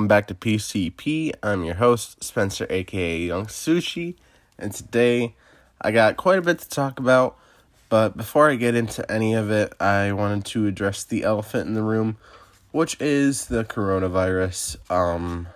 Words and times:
Welcome 0.00 0.08
back 0.08 0.28
to 0.28 0.34
PCP. 0.34 1.34
I'm 1.42 1.62
your 1.62 1.74
host, 1.74 2.24
Spencer, 2.24 2.66
aka 2.70 3.18
Young 3.18 3.44
Sushi, 3.44 4.14
and 4.58 4.72
today 4.72 5.34
I 5.78 5.90
got 5.90 6.16
quite 6.16 6.38
a 6.38 6.42
bit 6.42 6.58
to 6.60 6.68
talk 6.70 6.98
about. 6.98 7.36
But 7.90 8.16
before 8.16 8.48
I 8.48 8.54
get 8.54 8.74
into 8.74 9.08
any 9.12 9.34
of 9.34 9.50
it, 9.50 9.74
I 9.78 10.12
wanted 10.12 10.46
to 10.46 10.66
address 10.66 11.04
the 11.04 11.22
elephant 11.22 11.68
in 11.68 11.74
the 11.74 11.82
room, 11.82 12.16
which 12.72 12.98
is 12.98 13.48
the 13.48 13.62
coronavirus. 13.62 14.78
Um, 14.90 15.48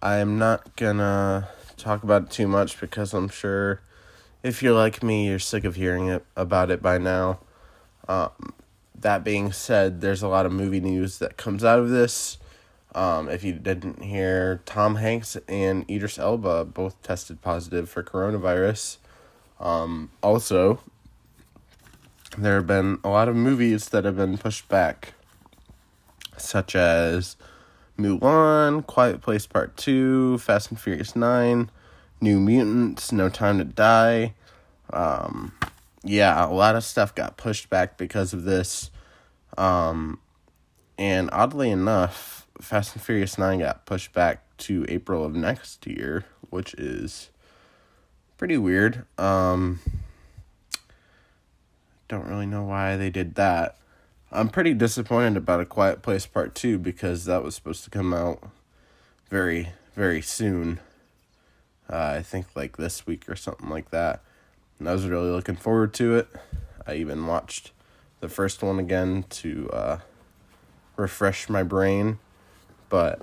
I'm 0.00 0.38
not 0.38 0.74
gonna 0.76 1.50
talk 1.76 2.02
about 2.02 2.22
it 2.22 2.30
too 2.30 2.48
much 2.48 2.80
because 2.80 3.12
I'm 3.12 3.28
sure 3.28 3.82
if 4.42 4.62
you're 4.62 4.72
like 4.72 5.02
me, 5.02 5.28
you're 5.28 5.38
sick 5.38 5.64
of 5.64 5.74
hearing 5.74 6.08
it 6.08 6.24
about 6.38 6.70
it 6.70 6.80
by 6.80 6.96
now. 6.96 7.40
Um, 8.08 8.54
that 8.98 9.22
being 9.22 9.52
said, 9.52 10.00
there's 10.00 10.22
a 10.22 10.28
lot 10.28 10.46
of 10.46 10.52
movie 10.52 10.80
news 10.80 11.18
that 11.18 11.36
comes 11.36 11.62
out 11.62 11.78
of 11.78 11.90
this. 11.90 12.38
Um, 12.94 13.28
if 13.28 13.42
you 13.42 13.54
didn't 13.54 14.02
hear, 14.02 14.60
Tom 14.66 14.96
Hanks 14.96 15.36
and 15.48 15.88
Idris 15.90 16.18
Elba 16.18 16.66
both 16.66 17.00
tested 17.02 17.40
positive 17.40 17.88
for 17.88 18.02
coronavirus. 18.02 18.98
Um, 19.58 20.10
also, 20.22 20.80
there 22.36 22.56
have 22.56 22.66
been 22.66 22.98
a 23.02 23.08
lot 23.08 23.28
of 23.28 23.36
movies 23.36 23.88
that 23.90 24.04
have 24.04 24.16
been 24.16 24.36
pushed 24.36 24.68
back, 24.68 25.14
such 26.36 26.76
as 26.76 27.36
Mulan, 27.98 28.86
Quiet 28.86 29.20
Place 29.22 29.46
Part 29.46 29.76
2, 29.76 30.38
Fast 30.38 30.70
and 30.70 30.80
Furious 30.80 31.16
9, 31.16 31.70
New 32.20 32.40
Mutants, 32.40 33.12
No 33.12 33.28
Time 33.28 33.58
to 33.58 33.64
Die. 33.64 34.34
Um, 34.92 35.52
yeah, 36.04 36.44
a 36.44 36.50
lot 36.50 36.76
of 36.76 36.84
stuff 36.84 37.14
got 37.14 37.36
pushed 37.36 37.70
back 37.70 37.96
because 37.96 38.32
of 38.32 38.44
this. 38.44 38.90
Um, 39.56 40.18
and 40.98 41.30
oddly 41.32 41.70
enough, 41.70 42.41
Fast 42.62 42.94
and 42.94 43.02
Furious 43.02 43.38
9 43.38 43.58
got 43.58 43.86
pushed 43.86 44.12
back 44.12 44.44
to 44.58 44.86
April 44.88 45.24
of 45.24 45.34
next 45.34 45.84
year, 45.84 46.24
which 46.48 46.74
is 46.74 47.28
pretty 48.38 48.56
weird. 48.56 49.04
Um, 49.18 49.80
don't 52.06 52.28
really 52.28 52.46
know 52.46 52.62
why 52.62 52.96
they 52.96 53.10
did 53.10 53.34
that. 53.34 53.78
I'm 54.30 54.48
pretty 54.48 54.74
disappointed 54.74 55.36
about 55.36 55.60
A 55.60 55.66
Quiet 55.66 56.02
Place 56.02 56.24
Part 56.24 56.54
2 56.54 56.78
because 56.78 57.24
that 57.24 57.42
was 57.42 57.56
supposed 57.56 57.82
to 57.84 57.90
come 57.90 58.14
out 58.14 58.48
very, 59.28 59.70
very 59.96 60.22
soon. 60.22 60.78
Uh, 61.90 62.14
I 62.18 62.22
think 62.22 62.46
like 62.54 62.76
this 62.76 63.06
week 63.06 63.28
or 63.28 63.36
something 63.36 63.68
like 63.68 63.90
that. 63.90 64.22
And 64.78 64.88
I 64.88 64.92
was 64.92 65.06
really 65.08 65.30
looking 65.30 65.56
forward 65.56 65.92
to 65.94 66.14
it. 66.14 66.28
I 66.86 66.94
even 66.94 67.26
watched 67.26 67.72
the 68.20 68.28
first 68.28 68.62
one 68.62 68.78
again 68.78 69.24
to 69.30 69.68
uh, 69.70 69.98
refresh 70.96 71.48
my 71.48 71.64
brain 71.64 72.18
but 72.92 73.22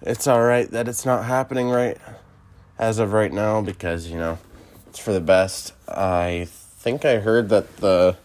it's 0.00 0.26
all 0.26 0.40
right 0.40 0.70
that 0.70 0.88
it's 0.88 1.04
not 1.04 1.26
happening 1.26 1.68
right 1.68 1.98
as 2.78 2.98
of 2.98 3.12
right 3.12 3.34
now 3.34 3.60
because 3.60 4.06
you 4.06 4.16
know 4.16 4.38
it's 4.86 4.98
for 4.98 5.12
the 5.12 5.20
best. 5.20 5.74
I 5.86 6.48
think 6.48 7.04
I 7.04 7.18
heard 7.18 7.50
that 7.50 7.76
the 7.76 8.16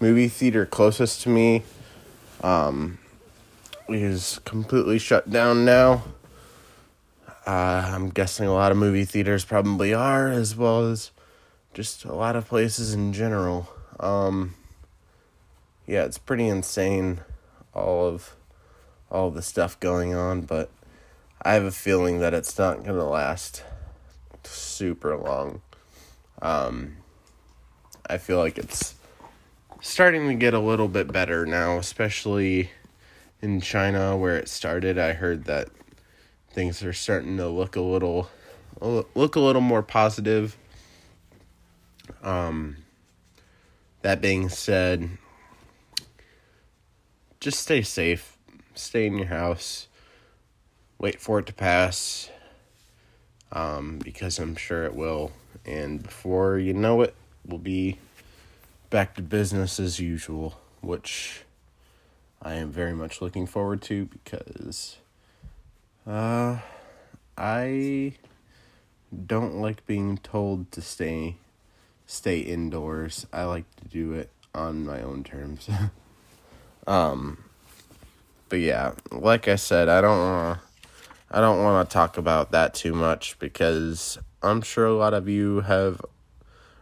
movie 0.00 0.28
theater 0.28 0.66
closest 0.66 1.22
to 1.22 1.30
me 1.30 1.62
um, 2.42 2.98
is 3.88 4.38
completely 4.44 4.98
shut 4.98 5.30
down 5.30 5.64
now. 5.64 6.02
Uh, 7.46 7.90
I'm 7.94 8.10
guessing 8.10 8.46
a 8.46 8.52
lot 8.52 8.70
of 8.70 8.76
movie 8.76 9.06
theaters 9.06 9.46
probably 9.46 9.94
are, 9.94 10.28
as 10.28 10.54
well 10.54 10.90
as 10.90 11.10
just 11.72 12.04
a 12.04 12.12
lot 12.12 12.36
of 12.36 12.46
places 12.46 12.92
in 12.92 13.14
general. 13.14 13.66
Um, 13.98 14.56
yeah, 15.86 16.04
it's 16.04 16.18
pretty 16.18 16.48
insane. 16.48 17.22
All 17.72 18.06
of 18.06 18.36
all 19.12 19.30
the 19.30 19.42
stuff 19.42 19.78
going 19.78 20.14
on, 20.14 20.40
but 20.40 20.70
I 21.42 21.52
have 21.52 21.64
a 21.64 21.70
feeling 21.70 22.20
that 22.20 22.34
it's 22.34 22.58
not 22.58 22.82
going 22.82 22.96
to 22.96 23.04
last 23.04 23.62
super 24.42 25.16
long. 25.16 25.60
Um, 26.40 26.96
I 28.08 28.18
feel 28.18 28.38
like 28.38 28.58
it's 28.58 28.94
starting 29.80 30.28
to 30.28 30.34
get 30.34 30.54
a 30.54 30.58
little 30.58 30.88
bit 30.88 31.12
better 31.12 31.44
now, 31.44 31.76
especially 31.76 32.70
in 33.42 33.60
China 33.60 34.16
where 34.16 34.36
it 34.36 34.48
started. 34.48 34.98
I 34.98 35.12
heard 35.12 35.44
that 35.44 35.68
things 36.50 36.82
are 36.82 36.92
starting 36.92 37.36
to 37.36 37.48
look 37.48 37.76
a 37.76 37.80
little 37.80 38.30
look 38.80 39.36
a 39.36 39.40
little 39.40 39.60
more 39.60 39.82
positive. 39.82 40.56
Um, 42.22 42.78
that 44.00 44.20
being 44.20 44.48
said, 44.48 45.10
just 47.38 47.60
stay 47.60 47.82
safe 47.82 48.31
stay 48.74 49.06
in 49.06 49.16
your 49.18 49.26
house, 49.26 49.88
wait 50.98 51.20
for 51.20 51.38
it 51.38 51.46
to 51.46 51.52
pass, 51.52 52.30
um, 53.52 53.98
because 53.98 54.38
I'm 54.38 54.56
sure 54.56 54.84
it 54.84 54.94
will. 54.94 55.32
And 55.64 56.02
before 56.02 56.58
you 56.58 56.72
know 56.72 57.02
it, 57.02 57.14
we'll 57.46 57.58
be 57.58 57.98
back 58.90 59.14
to 59.14 59.22
business 59.22 59.78
as 59.78 59.98
usual, 59.98 60.58
which 60.80 61.42
I 62.40 62.54
am 62.54 62.70
very 62.70 62.94
much 62.94 63.20
looking 63.20 63.46
forward 63.46 63.82
to 63.82 64.06
because 64.06 64.96
uh, 66.06 66.58
I 67.38 68.14
don't 69.26 69.56
like 69.56 69.86
being 69.86 70.18
told 70.18 70.72
to 70.72 70.80
stay 70.80 71.36
stay 72.06 72.40
indoors. 72.40 73.26
I 73.32 73.44
like 73.44 73.64
to 73.76 73.88
do 73.88 74.12
it 74.12 74.30
on 74.54 74.84
my 74.84 75.00
own 75.00 75.24
terms. 75.24 75.68
um 76.86 77.44
but 78.52 78.60
yeah, 78.60 78.92
like 79.10 79.48
I 79.48 79.56
said, 79.56 79.88
I 79.88 80.02
don't 80.02 80.18
want 80.18 80.60
I 81.30 81.40
don't 81.40 81.64
want 81.64 81.88
to 81.88 81.90
talk 81.90 82.18
about 82.18 82.50
that 82.50 82.74
too 82.74 82.92
much 82.92 83.38
because 83.38 84.18
I'm 84.42 84.60
sure 84.60 84.84
a 84.84 84.92
lot 84.92 85.14
of 85.14 85.26
you 85.26 85.60
have 85.60 86.02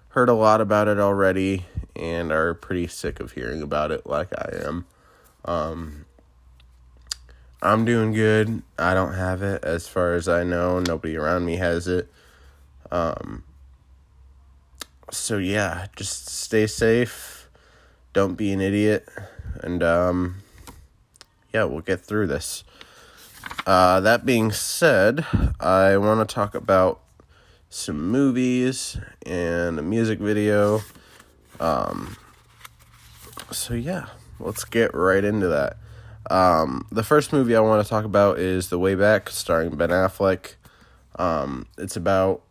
heard 0.09 0.29
a 0.29 0.35
lot 0.35 0.61
about 0.61 0.89
it 0.89 0.99
already 0.99 1.67
and 1.95 2.33
are 2.33 2.55
pretty 2.55 2.89
sick 2.89 3.21
of 3.21 3.31
hearing 3.31 3.63
about 3.63 3.93
it 3.93 4.05
like 4.05 4.37
I 4.37 4.65
am. 4.65 4.85
Um, 5.45 6.07
I'm 7.63 7.85
doing 7.85 8.15
good. 8.15 8.65
I 8.77 8.93
don't 8.93 9.15
have 9.15 9.41
it 9.41 9.63
as 9.63 9.87
far 9.87 10.15
as 10.15 10.27
I 10.27 10.43
know. 10.43 10.81
Nobody 10.81 11.17
around 11.17 11.45
me 11.45 11.55
has 11.59 11.87
it. 11.87 12.11
Um, 12.91 13.45
so 15.13 15.39
yeah, 15.39 15.87
just 15.95 16.27
stay 16.27 16.67
safe. 16.67 17.49
Don't 18.13 18.35
be 18.35 18.51
an 18.51 18.61
idiot. 18.61 19.09
And 19.63 19.85
um 19.85 20.43
yeah, 21.53 21.65
we'll 21.65 21.81
get 21.81 22.01
through 22.01 22.29
this. 22.29 22.65
Uh, 23.67 24.01
that 24.01 24.25
being 24.25 24.53
said, 24.53 25.27
I 25.59 25.97
want 25.97 26.27
to 26.27 26.35
talk 26.35 26.55
about 26.55 27.01
some 27.69 28.11
movies 28.11 28.97
and 29.25 29.79
a 29.79 29.83
music 29.83 30.19
video. 30.19 30.81
Um, 31.59 32.17
so, 33.51 33.75
yeah, 33.75 34.07
let's 34.39 34.65
get 34.65 34.95
right 34.95 35.25
into 35.25 35.49
that. 35.49 35.77
Um, 36.31 36.87
the 36.93 37.03
first 37.03 37.33
movie 37.33 37.57
I 37.57 37.61
want 37.61 37.85
to 37.85 37.89
talk 37.89 38.05
about 38.05 38.39
is 38.39 38.69
The 38.69 38.79
Way 38.79 38.95
Back, 38.95 39.31
starring 39.31 39.77
Ben 39.77 39.91
Affleck. 39.91 40.55
Um, 41.19 41.67
it's 41.77 41.97
about 41.97 42.43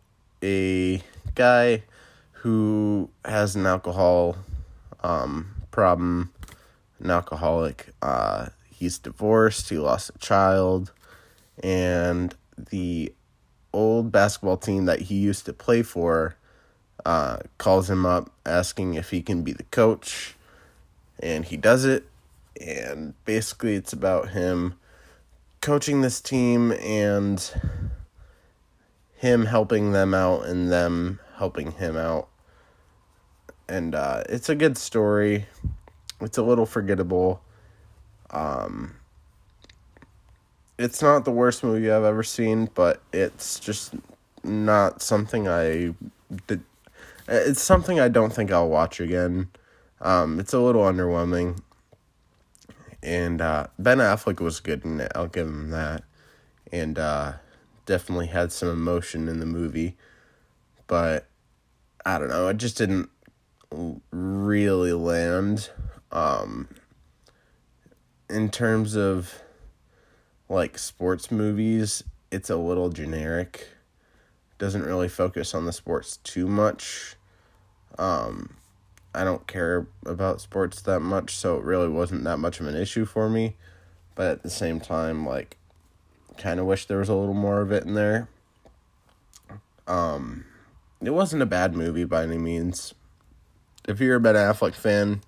a 0.42 1.02
guy 1.34 1.84
who 2.32 3.10
has 3.24 3.56
an 3.56 3.66
alcohol 3.66 4.36
um, 5.02 5.54
problem, 5.70 6.32
an 6.98 7.10
alcoholic. 7.10 7.88
Uh, 8.02 8.48
he's 8.80 8.98
divorced, 8.98 9.68
he 9.68 9.78
lost 9.78 10.10
a 10.14 10.18
child, 10.18 10.92
and 11.62 12.34
the 12.70 13.12
old 13.72 14.10
basketball 14.10 14.56
team 14.56 14.86
that 14.86 15.02
he 15.02 15.16
used 15.16 15.44
to 15.44 15.52
play 15.52 15.82
for 15.82 16.34
uh, 17.04 17.38
calls 17.58 17.88
him 17.88 18.04
up 18.04 18.32
asking 18.44 18.94
if 18.94 19.10
he 19.10 19.22
can 19.22 19.42
be 19.42 19.52
the 19.52 19.64
coach, 19.64 20.34
and 21.20 21.44
he 21.44 21.56
does 21.56 21.84
it. 21.84 22.06
And 22.60 23.14
basically, 23.24 23.74
it's 23.74 23.92
about 23.92 24.30
him 24.30 24.74
coaching 25.60 26.00
this 26.00 26.20
team 26.20 26.72
and 26.72 27.52
him 29.14 29.46
helping 29.46 29.92
them 29.92 30.14
out 30.14 30.46
and 30.46 30.72
them 30.72 31.20
helping 31.36 31.72
him 31.72 31.96
out. 31.96 32.28
And 33.68 33.94
uh, 33.94 34.24
it's 34.28 34.48
a 34.48 34.54
good 34.54 34.76
story. 34.76 35.46
It's 36.20 36.38
a 36.38 36.42
little 36.42 36.66
forgettable. 36.66 37.42
Um, 38.30 38.94
it's 40.78 41.02
not 41.02 41.24
the 41.24 41.30
worst 41.30 41.62
movie 41.62 41.90
I've 41.90 42.04
ever 42.04 42.22
seen, 42.22 42.70
but 42.74 43.02
it's 43.12 43.60
just 43.60 43.94
not 44.42 45.02
something 45.02 45.48
I 45.48 45.94
did. 46.46 46.62
It's 47.28 47.62
something 47.62 48.00
I 48.00 48.08
don't 48.08 48.32
think 48.32 48.50
I'll 48.50 48.68
watch 48.68 48.98
again. 48.98 49.48
Um, 50.00 50.40
it's 50.40 50.52
a 50.52 50.58
little 50.58 50.82
underwhelming. 50.82 51.60
And 53.02 53.40
uh, 53.40 53.68
Ben 53.78 53.98
Affleck 53.98 54.40
was 54.40 54.60
good 54.60 54.84
in 54.84 55.00
it. 55.00 55.12
I'll 55.14 55.26
give 55.26 55.46
him 55.46 55.70
that. 55.70 56.02
And 56.72 56.98
uh, 56.98 57.34
definitely 57.86 58.28
had 58.28 58.52
some 58.52 58.68
emotion 58.68 59.28
in 59.28 59.40
the 59.40 59.46
movie. 59.46 59.96
But 60.86 61.26
I 62.04 62.18
don't 62.18 62.28
know. 62.28 62.48
It 62.48 62.56
just 62.56 62.78
didn't 62.78 63.10
really 64.10 64.92
land. 64.92 65.70
Um, 66.10 66.68
in 68.30 68.50
terms 68.50 68.96
of 68.96 69.40
like 70.48 70.78
sports 70.78 71.30
movies, 71.30 72.02
it's 72.30 72.50
a 72.50 72.56
little 72.56 72.90
generic. 72.90 73.68
Doesn't 74.58 74.84
really 74.84 75.08
focus 75.08 75.54
on 75.54 75.66
the 75.66 75.72
sports 75.72 76.18
too 76.18 76.46
much. 76.46 77.16
Um, 77.98 78.56
I 79.14 79.24
don't 79.24 79.46
care 79.46 79.86
about 80.06 80.40
sports 80.40 80.82
that 80.82 81.00
much, 81.00 81.36
so 81.36 81.56
it 81.56 81.64
really 81.64 81.88
wasn't 81.88 82.24
that 82.24 82.38
much 82.38 82.60
of 82.60 82.66
an 82.66 82.76
issue 82.76 83.04
for 83.04 83.28
me. 83.28 83.56
But 84.14 84.28
at 84.28 84.42
the 84.42 84.50
same 84.50 84.80
time, 84.80 85.26
like, 85.26 85.56
kind 86.36 86.60
of 86.60 86.66
wish 86.66 86.86
there 86.86 86.98
was 86.98 87.08
a 87.08 87.14
little 87.14 87.34
more 87.34 87.60
of 87.60 87.72
it 87.72 87.84
in 87.84 87.94
there. 87.94 88.28
Um, 89.86 90.44
it 91.00 91.10
wasn't 91.10 91.42
a 91.42 91.46
bad 91.46 91.74
movie 91.74 92.04
by 92.04 92.22
any 92.22 92.38
means. 92.38 92.94
If 93.88 93.98
you're 93.98 94.16
a 94.16 94.20
Ben 94.20 94.34
Affleck 94.34 94.74
fan, 94.74 95.22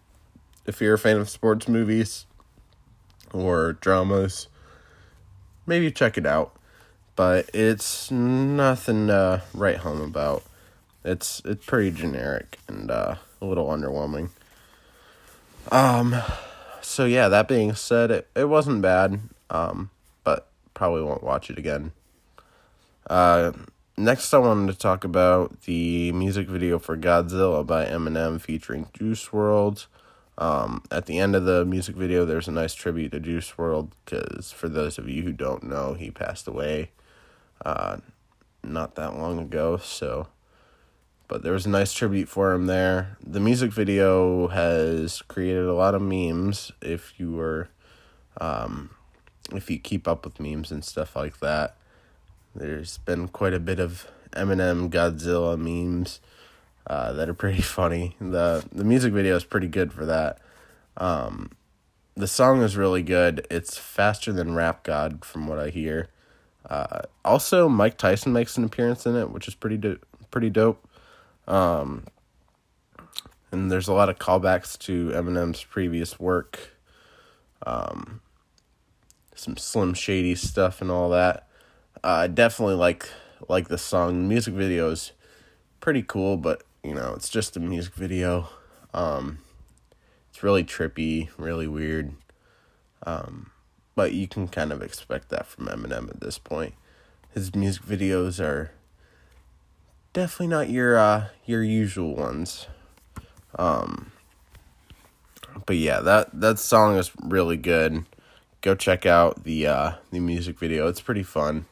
if 0.66 0.80
you're 0.80 0.94
a 0.94 0.98
fan 0.98 1.16
of 1.16 1.28
sports 1.28 1.68
movies 1.68 2.26
or 3.32 3.74
dramas, 3.74 4.48
maybe 5.66 5.90
check 5.90 6.16
it 6.18 6.26
out. 6.26 6.54
But 7.14 7.50
it's 7.52 8.10
nothing 8.10 9.08
to 9.08 9.42
write 9.52 9.78
home 9.78 10.00
about. 10.00 10.44
It's 11.04 11.42
it's 11.44 11.66
pretty 11.66 11.90
generic 11.90 12.58
and 12.68 12.90
uh, 12.90 13.16
a 13.40 13.44
little 13.44 13.66
underwhelming. 13.66 14.30
Um, 15.70 16.16
so 16.80 17.04
yeah. 17.04 17.28
That 17.28 17.48
being 17.48 17.74
said, 17.74 18.10
it 18.10 18.28
it 18.34 18.44
wasn't 18.44 18.82
bad. 18.82 19.20
Um, 19.50 19.90
but 20.24 20.48
probably 20.74 21.02
won't 21.02 21.22
watch 21.22 21.50
it 21.50 21.58
again. 21.58 21.92
Uh, 23.08 23.52
next 23.96 24.32
I 24.32 24.38
wanted 24.38 24.72
to 24.72 24.78
talk 24.78 25.04
about 25.04 25.62
the 25.62 26.12
music 26.12 26.48
video 26.48 26.78
for 26.78 26.96
Godzilla 26.96 27.66
by 27.66 27.84
Eminem 27.84 28.40
featuring 28.40 28.88
Juice 28.94 29.28
WRLD. 29.28 29.86
Um, 30.38 30.82
at 30.90 31.06
the 31.06 31.18
end 31.18 31.36
of 31.36 31.44
the 31.44 31.64
music 31.64 31.94
video, 31.94 32.24
there's 32.24 32.48
a 32.48 32.52
nice 32.52 32.74
tribute 32.74 33.12
to 33.12 33.20
Juice 33.20 33.52
WRLD 33.52 33.90
because 34.04 34.50
for 34.50 34.68
those 34.68 34.98
of 34.98 35.08
you 35.08 35.22
who 35.22 35.32
don't 35.32 35.64
know, 35.64 35.94
he 35.94 36.10
passed 36.10 36.48
away 36.48 36.90
uh, 37.64 37.98
not 38.62 38.94
that 38.94 39.16
long 39.16 39.38
ago. 39.38 39.76
So, 39.76 40.28
but 41.28 41.42
there 41.42 41.52
was 41.52 41.66
a 41.66 41.70
nice 41.70 41.92
tribute 41.92 42.28
for 42.28 42.52
him 42.52 42.66
there. 42.66 43.18
The 43.24 43.40
music 43.40 43.72
video 43.72 44.48
has 44.48 45.22
created 45.22 45.66
a 45.66 45.74
lot 45.74 45.94
of 45.94 46.02
memes. 46.02 46.72
If 46.80 47.18
you 47.18 47.32
were, 47.32 47.68
um, 48.40 48.90
if 49.52 49.70
you 49.70 49.78
keep 49.78 50.08
up 50.08 50.24
with 50.24 50.40
memes 50.40 50.70
and 50.70 50.84
stuff 50.84 51.14
like 51.14 51.40
that, 51.40 51.76
there's 52.54 52.98
been 52.98 53.28
quite 53.28 53.54
a 53.54 53.60
bit 53.60 53.78
of 53.78 54.06
Eminem 54.32 54.90
Godzilla 54.90 55.58
memes 55.58 56.20
uh, 56.86 57.12
that 57.12 57.28
are 57.28 57.34
pretty 57.34 57.62
funny. 57.62 58.16
the 58.20 58.64
The 58.72 58.84
music 58.84 59.12
video 59.12 59.36
is 59.36 59.44
pretty 59.44 59.68
good 59.68 59.92
for 59.92 60.06
that. 60.06 60.38
Um, 60.96 61.50
the 62.14 62.26
song 62.26 62.62
is 62.62 62.76
really 62.76 63.02
good. 63.02 63.46
It's 63.50 63.78
faster 63.78 64.32
than 64.32 64.54
Rap 64.54 64.84
God, 64.84 65.24
from 65.24 65.46
what 65.46 65.58
I 65.58 65.70
hear. 65.70 66.08
Uh, 66.68 67.02
also, 67.24 67.68
Mike 67.68 67.96
Tyson 67.96 68.32
makes 68.32 68.56
an 68.56 68.64
appearance 68.64 69.06
in 69.06 69.16
it, 69.16 69.30
which 69.30 69.48
is 69.48 69.54
pretty 69.54 69.76
do- 69.76 69.98
pretty 70.30 70.50
dope. 70.50 70.86
Um, 71.48 72.04
and 73.50 73.70
there's 73.70 73.88
a 73.88 73.92
lot 73.92 74.08
of 74.08 74.18
callbacks 74.18 74.78
to 74.80 75.08
Eminem's 75.10 75.64
previous 75.64 76.18
work. 76.20 76.76
Um, 77.66 78.20
some 79.34 79.56
Slim 79.56 79.94
Shady 79.94 80.34
stuff 80.34 80.80
and 80.80 80.90
all 80.90 81.10
that. 81.10 81.46
I 82.04 82.26
definitely 82.26 82.74
like 82.74 83.08
like 83.48 83.68
the 83.68 83.78
song. 83.78 84.22
The 84.22 84.28
music 84.28 84.54
video 84.54 84.90
is 84.90 85.12
pretty 85.80 86.02
cool, 86.02 86.36
but 86.36 86.62
you 86.82 86.94
know, 86.94 87.12
it's 87.14 87.28
just 87.28 87.56
a 87.56 87.60
music 87.60 87.94
video. 87.94 88.48
Um, 88.92 89.38
it's 90.30 90.42
really 90.42 90.64
trippy, 90.64 91.28
really 91.36 91.66
weird. 91.66 92.14
Um, 93.04 93.50
but 93.94 94.12
you 94.12 94.26
can 94.26 94.48
kind 94.48 94.72
of 94.72 94.82
expect 94.82 95.28
that 95.28 95.46
from 95.46 95.66
Eminem 95.66 96.08
at 96.08 96.20
this 96.20 96.38
point. 96.38 96.74
His 97.34 97.54
music 97.54 97.84
videos 97.84 98.42
are 98.42 98.72
definitely 100.12 100.48
not 100.48 100.68
your 100.68 100.98
uh 100.98 101.28
your 101.46 101.62
usual 101.62 102.14
ones. 102.14 102.66
Um 103.58 104.12
but 105.66 105.76
yeah, 105.76 106.00
that 106.00 106.28
that 106.40 106.58
song 106.58 106.96
is 106.96 107.10
really 107.22 107.56
good. 107.56 108.04
Go 108.60 108.74
check 108.74 109.06
out 109.06 109.44
the 109.44 109.66
uh 109.66 109.92
the 110.10 110.20
music 110.20 110.58
video. 110.58 110.88
It's 110.88 111.00
pretty 111.00 111.22
fun. 111.22 111.66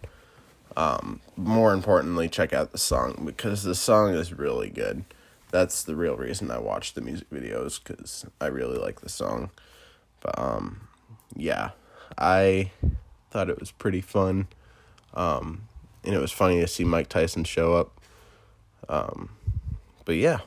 Um 0.76 1.20
more 1.36 1.72
importantly, 1.72 2.28
check 2.28 2.52
out 2.52 2.72
the 2.72 2.78
song 2.78 3.22
because 3.24 3.62
the 3.62 3.74
song 3.74 4.14
is 4.14 4.32
really 4.32 4.70
good. 4.70 5.04
That's 5.50 5.82
the 5.82 5.96
real 5.96 6.16
reason 6.16 6.50
I 6.50 6.58
watch 6.58 6.94
the 6.94 7.00
music 7.00 7.28
videos 7.30 7.82
cuz 7.82 8.24
I 8.40 8.46
really 8.46 8.78
like 8.78 9.00
the 9.00 9.08
song. 9.08 9.50
But 10.20 10.38
um 10.38 10.88
yeah, 11.36 11.70
I 12.18 12.70
thought 13.30 13.50
it 13.50 13.60
was 13.60 13.70
pretty 13.70 14.00
fun. 14.00 14.48
Um, 15.14 15.62
and 16.04 16.14
it 16.14 16.20
was 16.20 16.32
funny 16.32 16.60
to 16.60 16.68
see 16.68 16.84
Mike 16.84 17.08
Tyson 17.08 17.44
show 17.44 17.74
up. 17.74 18.00
Um, 18.88 19.30
but 20.04 20.16
yeah. 20.16 20.40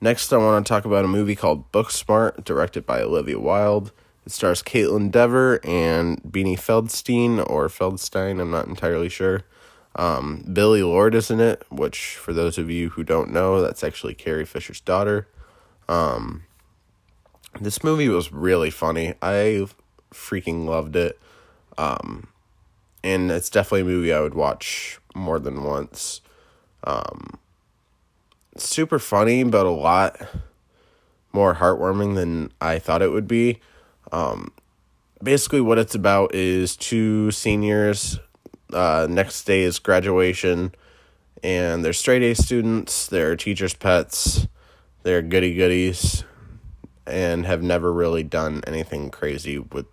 Next, 0.00 0.32
I 0.32 0.36
want 0.36 0.66
to 0.66 0.68
talk 0.68 0.84
about 0.84 1.04
a 1.04 1.08
movie 1.08 1.36
called 1.36 1.70
Booksmart, 1.70 2.44
directed 2.44 2.84
by 2.84 3.00
Olivia 3.00 3.38
Wilde. 3.38 3.92
It 4.24 4.32
stars 4.32 4.62
Kaitlyn 4.62 5.10
Dever 5.10 5.60
and 5.64 6.22
Beanie 6.22 6.58
Feldstein, 6.58 7.38
or 7.48 7.68
Feldstein, 7.68 8.40
I'm 8.40 8.50
not 8.50 8.68
entirely 8.68 9.08
sure. 9.08 9.42
Um, 9.96 10.44
Billie 10.52 10.82
Lourd 10.82 11.14
is 11.14 11.30
in 11.30 11.40
it, 11.40 11.64
which, 11.70 12.16
for 12.16 12.32
those 12.32 12.56
of 12.56 12.70
you 12.70 12.90
who 12.90 13.02
don't 13.02 13.32
know, 13.32 13.60
that's 13.60 13.84
actually 13.84 14.14
Carrie 14.14 14.46
Fisher's 14.46 14.80
daughter. 14.80 15.28
Um, 15.88 16.44
this 17.60 17.84
movie 17.84 18.08
was 18.08 18.32
really 18.32 18.70
funny. 18.70 19.14
I 19.20 19.66
freaking 20.12 20.66
loved 20.66 20.96
it. 20.96 21.18
Um, 21.76 22.28
and 23.04 23.30
it's 23.30 23.50
definitely 23.50 23.82
a 23.82 23.84
movie 23.96 24.12
I 24.12 24.20
would 24.20 24.34
watch 24.34 24.98
more 25.14 25.38
than 25.38 25.64
once. 25.64 26.20
Um, 26.84 27.38
super 28.56 28.98
funny, 28.98 29.44
but 29.44 29.66
a 29.66 29.70
lot 29.70 30.20
more 31.32 31.56
heartwarming 31.56 32.14
than 32.14 32.52
I 32.60 32.78
thought 32.78 33.02
it 33.02 33.10
would 33.10 33.28
be. 33.28 33.60
Um, 34.12 34.52
basically, 35.22 35.60
what 35.60 35.78
it's 35.78 35.94
about 35.94 36.34
is 36.34 36.76
two 36.76 37.30
seniors. 37.30 38.20
Uh, 38.72 39.06
next 39.10 39.44
day 39.44 39.62
is 39.62 39.78
graduation, 39.78 40.74
and 41.42 41.84
they're 41.84 41.92
straight 41.92 42.22
A 42.22 42.34
students. 42.34 43.08
They're 43.08 43.36
teachers' 43.36 43.74
pets. 43.74 44.46
They're 45.02 45.22
goody 45.22 45.54
goodies, 45.54 46.24
and 47.06 47.44
have 47.44 47.62
never 47.62 47.92
really 47.92 48.22
done 48.22 48.62
anything 48.66 49.10
crazy 49.10 49.58
with 49.58 49.86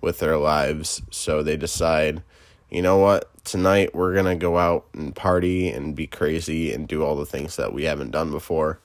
with 0.00 0.18
their 0.18 0.36
lives. 0.36 1.00
So 1.10 1.42
they 1.42 1.56
decide, 1.56 2.22
you 2.70 2.82
know 2.82 2.98
what, 2.98 3.30
tonight 3.44 3.94
we're 3.94 4.12
going 4.12 4.26
to 4.26 4.34
go 4.34 4.58
out 4.58 4.86
and 4.92 5.16
party 5.16 5.70
and 5.70 5.96
be 5.96 6.06
crazy 6.06 6.72
and 6.72 6.86
do 6.86 7.02
all 7.02 7.16
the 7.16 7.24
things 7.24 7.56
that 7.56 7.72
we 7.72 7.84
haven't 7.84 8.10
done 8.10 8.30
before. 8.30 8.80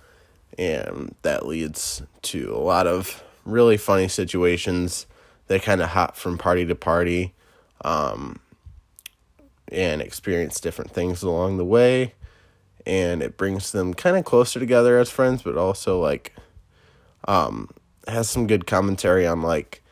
And 0.57 1.15
that 1.21 1.45
leads 1.45 2.01
to 2.23 2.53
a 2.55 2.57
lot 2.57 2.87
of 2.87 3.21
really 3.51 3.77
funny 3.77 4.07
situations. 4.07 5.05
They 5.47 5.59
kind 5.59 5.81
of 5.81 5.89
hop 5.89 6.15
from 6.15 6.37
party 6.37 6.65
to 6.65 6.75
party 6.75 7.33
um, 7.83 8.39
and 9.69 10.01
experience 10.01 10.59
different 10.59 10.91
things 10.91 11.23
along 11.23 11.57
the 11.57 11.65
way. 11.65 12.13
And 12.85 13.21
it 13.21 13.37
brings 13.37 13.71
them 13.71 13.93
kind 13.93 14.17
of 14.17 14.25
closer 14.25 14.59
together 14.59 14.97
as 14.97 15.09
friends, 15.09 15.41
but 15.41 15.57
also 15.57 15.99
like 15.99 16.33
um, 17.27 17.69
has 18.07 18.29
some 18.29 18.47
good 18.47 18.65
commentary 18.65 19.27
on 19.27 19.41
like 19.41 19.83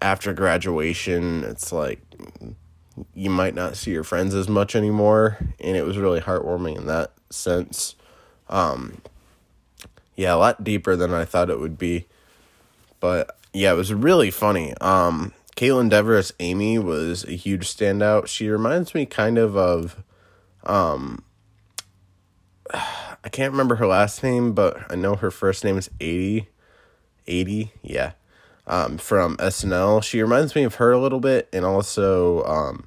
after 0.00 0.32
graduation, 0.32 1.44
it's 1.44 1.72
like 1.72 2.00
you 3.14 3.30
might 3.30 3.54
not 3.54 3.76
see 3.76 3.90
your 3.90 4.04
friends 4.04 4.34
as 4.34 4.48
much 4.48 4.74
anymore, 4.74 5.38
and 5.60 5.76
it 5.76 5.84
was 5.84 5.98
really 5.98 6.20
heartwarming 6.20 6.76
in 6.76 6.86
that 6.86 7.12
sense. 7.30 7.94
Um, 8.48 9.02
yeah, 10.16 10.34
a 10.34 10.36
lot 10.36 10.64
deeper 10.64 10.96
than 10.96 11.12
I 11.12 11.24
thought 11.24 11.50
it 11.50 11.60
would 11.60 11.78
be, 11.78 12.06
but 13.06 13.38
yeah, 13.52 13.72
it 13.72 13.76
was 13.76 13.94
really 13.94 14.32
funny. 14.32 14.74
Um, 14.80 15.32
as 15.60 16.32
Amy 16.40 16.78
was 16.78 17.24
a 17.24 17.36
huge 17.36 17.68
standout. 17.68 18.26
She 18.26 18.48
reminds 18.48 18.94
me 18.94 19.06
kind 19.06 19.38
of 19.38 19.56
of, 19.56 20.02
um, 20.64 21.22
I 22.74 23.28
can't 23.30 23.52
remember 23.52 23.76
her 23.76 23.86
last 23.86 24.22
name, 24.24 24.54
but 24.54 24.90
I 24.90 24.96
know 24.96 25.14
her 25.14 25.30
first 25.30 25.64
name 25.64 25.78
is 25.78 25.88
Aidy. 26.00 26.48
Aidy, 27.28 27.70
yeah 27.82 28.12
um, 28.66 28.98
from 28.98 29.36
SNL. 29.36 30.02
She 30.02 30.20
reminds 30.20 30.54
me 30.54 30.64
of 30.64 30.76
her 30.76 30.92
a 30.92 30.98
little 30.98 31.20
bit, 31.20 31.48
and 31.52 31.64
also, 31.64 32.44
um, 32.44 32.86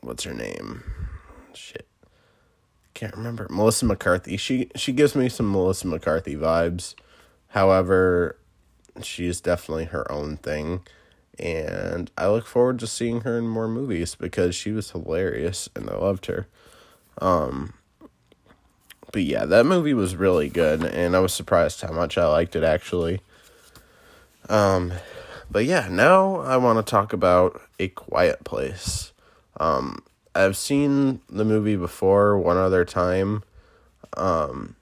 what's 0.00 0.24
her 0.24 0.34
name? 0.34 0.82
Shit, 1.54 1.86
can't 2.94 3.16
remember. 3.16 3.46
Melissa 3.50 3.86
McCarthy. 3.86 4.36
She 4.36 4.70
she 4.74 4.92
gives 4.92 5.14
me 5.14 5.28
some 5.28 5.50
Melissa 5.50 5.86
McCarthy 5.86 6.34
vibes. 6.34 6.94
However, 7.48 8.37
she 9.04 9.26
is 9.26 9.40
definitely 9.40 9.86
her 9.86 10.10
own 10.10 10.36
thing, 10.36 10.80
and 11.38 12.10
I 12.18 12.28
look 12.28 12.46
forward 12.46 12.78
to 12.80 12.86
seeing 12.86 13.22
her 13.22 13.38
in 13.38 13.46
more 13.46 13.68
movies 13.68 14.14
because 14.14 14.54
she 14.54 14.72
was 14.72 14.90
hilarious 14.90 15.68
and 15.74 15.88
I 15.88 15.96
loved 15.96 16.26
her. 16.26 16.48
Um, 17.20 17.74
but 19.12 19.22
yeah, 19.22 19.44
that 19.44 19.66
movie 19.66 19.94
was 19.94 20.16
really 20.16 20.48
good, 20.48 20.84
and 20.84 21.16
I 21.16 21.20
was 21.20 21.32
surprised 21.32 21.80
how 21.80 21.92
much 21.92 22.18
I 22.18 22.26
liked 22.26 22.56
it 22.56 22.64
actually. 22.64 23.20
Um, 24.48 24.92
but 25.50 25.64
yeah, 25.64 25.88
now 25.90 26.36
I 26.40 26.56
want 26.56 26.84
to 26.84 26.90
talk 26.90 27.12
about 27.12 27.60
A 27.78 27.88
Quiet 27.88 28.44
Place. 28.44 29.12
Um, 29.58 30.02
I've 30.34 30.56
seen 30.56 31.20
the 31.28 31.44
movie 31.44 31.76
before 31.76 32.38
one 32.38 32.56
other 32.56 32.84
time, 32.84 33.42
um, 34.16 34.76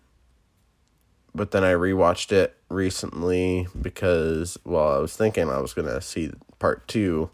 but 1.34 1.50
then 1.50 1.64
I 1.64 1.72
rewatched 1.72 2.32
it 2.32 2.55
recently 2.68 3.68
because, 3.80 4.58
well, 4.64 4.94
I 4.94 4.98
was 4.98 5.16
thinking 5.16 5.48
I 5.48 5.60
was 5.60 5.74
gonna 5.74 6.00
see 6.00 6.32
part 6.58 6.86
two, 6.88 7.30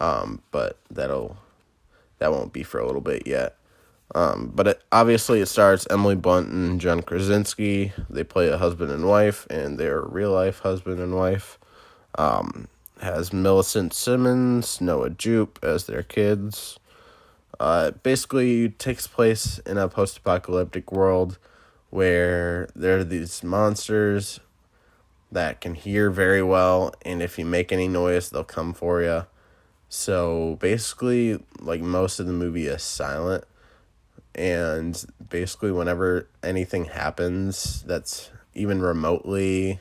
um, 0.00 0.42
but 0.50 0.78
that'll 0.90 1.36
that 2.18 2.32
won't 2.32 2.52
be 2.52 2.62
for 2.62 2.78
a 2.78 2.86
little 2.86 3.00
bit 3.00 3.26
yet. 3.26 3.56
Um, 4.14 4.52
but 4.54 4.68
it, 4.68 4.82
obviously, 4.92 5.40
it 5.40 5.46
stars 5.46 5.86
Emily 5.90 6.14
Blunt 6.14 6.48
and 6.50 6.80
John 6.80 7.02
Krasinski. 7.02 7.92
They 8.08 8.22
play 8.22 8.48
a 8.48 8.58
husband 8.58 8.90
and 8.92 9.06
wife, 9.06 9.46
and 9.50 9.78
they're 9.78 10.02
real 10.02 10.30
life 10.30 10.60
husband 10.60 11.00
and 11.00 11.16
wife. 11.16 11.58
Um, 12.16 12.68
has 13.00 13.32
Millicent 13.32 13.92
Simmonds, 13.92 14.80
Noah 14.80 15.10
Jupe 15.10 15.58
as 15.62 15.86
their 15.86 16.02
kids. 16.02 16.78
Uh, 17.58 17.92
basically 18.02 18.70
takes 18.70 19.06
place 19.06 19.58
in 19.60 19.78
a 19.78 19.88
post 19.88 20.18
apocalyptic 20.18 20.90
world 20.92 21.38
where 21.94 22.68
there 22.74 22.98
are 22.98 23.04
these 23.04 23.44
monsters 23.44 24.40
that 25.30 25.60
can 25.60 25.76
hear 25.76 26.10
very 26.10 26.42
well, 26.42 26.92
and 27.02 27.22
if 27.22 27.38
you 27.38 27.44
make 27.44 27.70
any 27.70 27.86
noise, 27.86 28.30
they'll 28.30 28.42
come 28.42 28.74
for 28.74 29.00
you. 29.00 29.24
So 29.88 30.58
basically, 30.60 31.40
like 31.60 31.80
most 31.80 32.18
of 32.18 32.26
the 32.26 32.32
movie 32.32 32.66
is 32.66 32.82
silent, 32.82 33.44
and 34.34 35.04
basically, 35.30 35.70
whenever 35.70 36.26
anything 36.42 36.86
happens 36.86 37.84
that's 37.84 38.28
even 38.54 38.82
remotely 38.82 39.78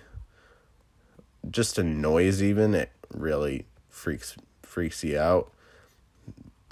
just 1.50 1.79
a 1.79 1.84
noise, 1.84 2.43
even 2.43 2.75
it 2.75 2.91
really 3.12 3.65
freaks 3.89 4.36
freaks 4.62 5.03
you 5.03 5.17
out. 5.17 5.51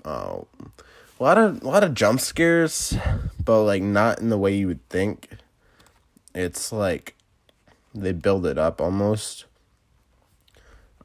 Uh, 0.05 0.41
a 1.21 1.23
lot 1.23 1.37
of 1.37 1.61
a 1.61 1.67
lot 1.67 1.83
of 1.83 1.93
jump 1.93 2.19
scares, 2.19 2.97
but 3.43 3.61
like 3.61 3.83
not 3.83 4.19
in 4.19 4.29
the 4.29 4.39
way 4.39 4.55
you 4.55 4.65
would 4.65 4.89
think. 4.89 5.29
It's 6.33 6.71
like 6.71 7.15
they 7.93 8.11
build 8.11 8.47
it 8.47 8.57
up 8.57 8.81
almost. 8.81 9.45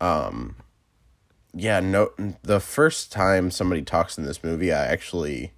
Um 0.01 0.57
yeah, 1.53 1.81
no 1.81 2.13
the 2.43 2.61
first 2.61 3.13
time 3.13 3.51
somebody 3.51 3.83
talks 3.83 4.17
in 4.17 4.25
this 4.25 4.43
movie 4.43 4.73
I 4.73 4.87
actually 4.87 5.53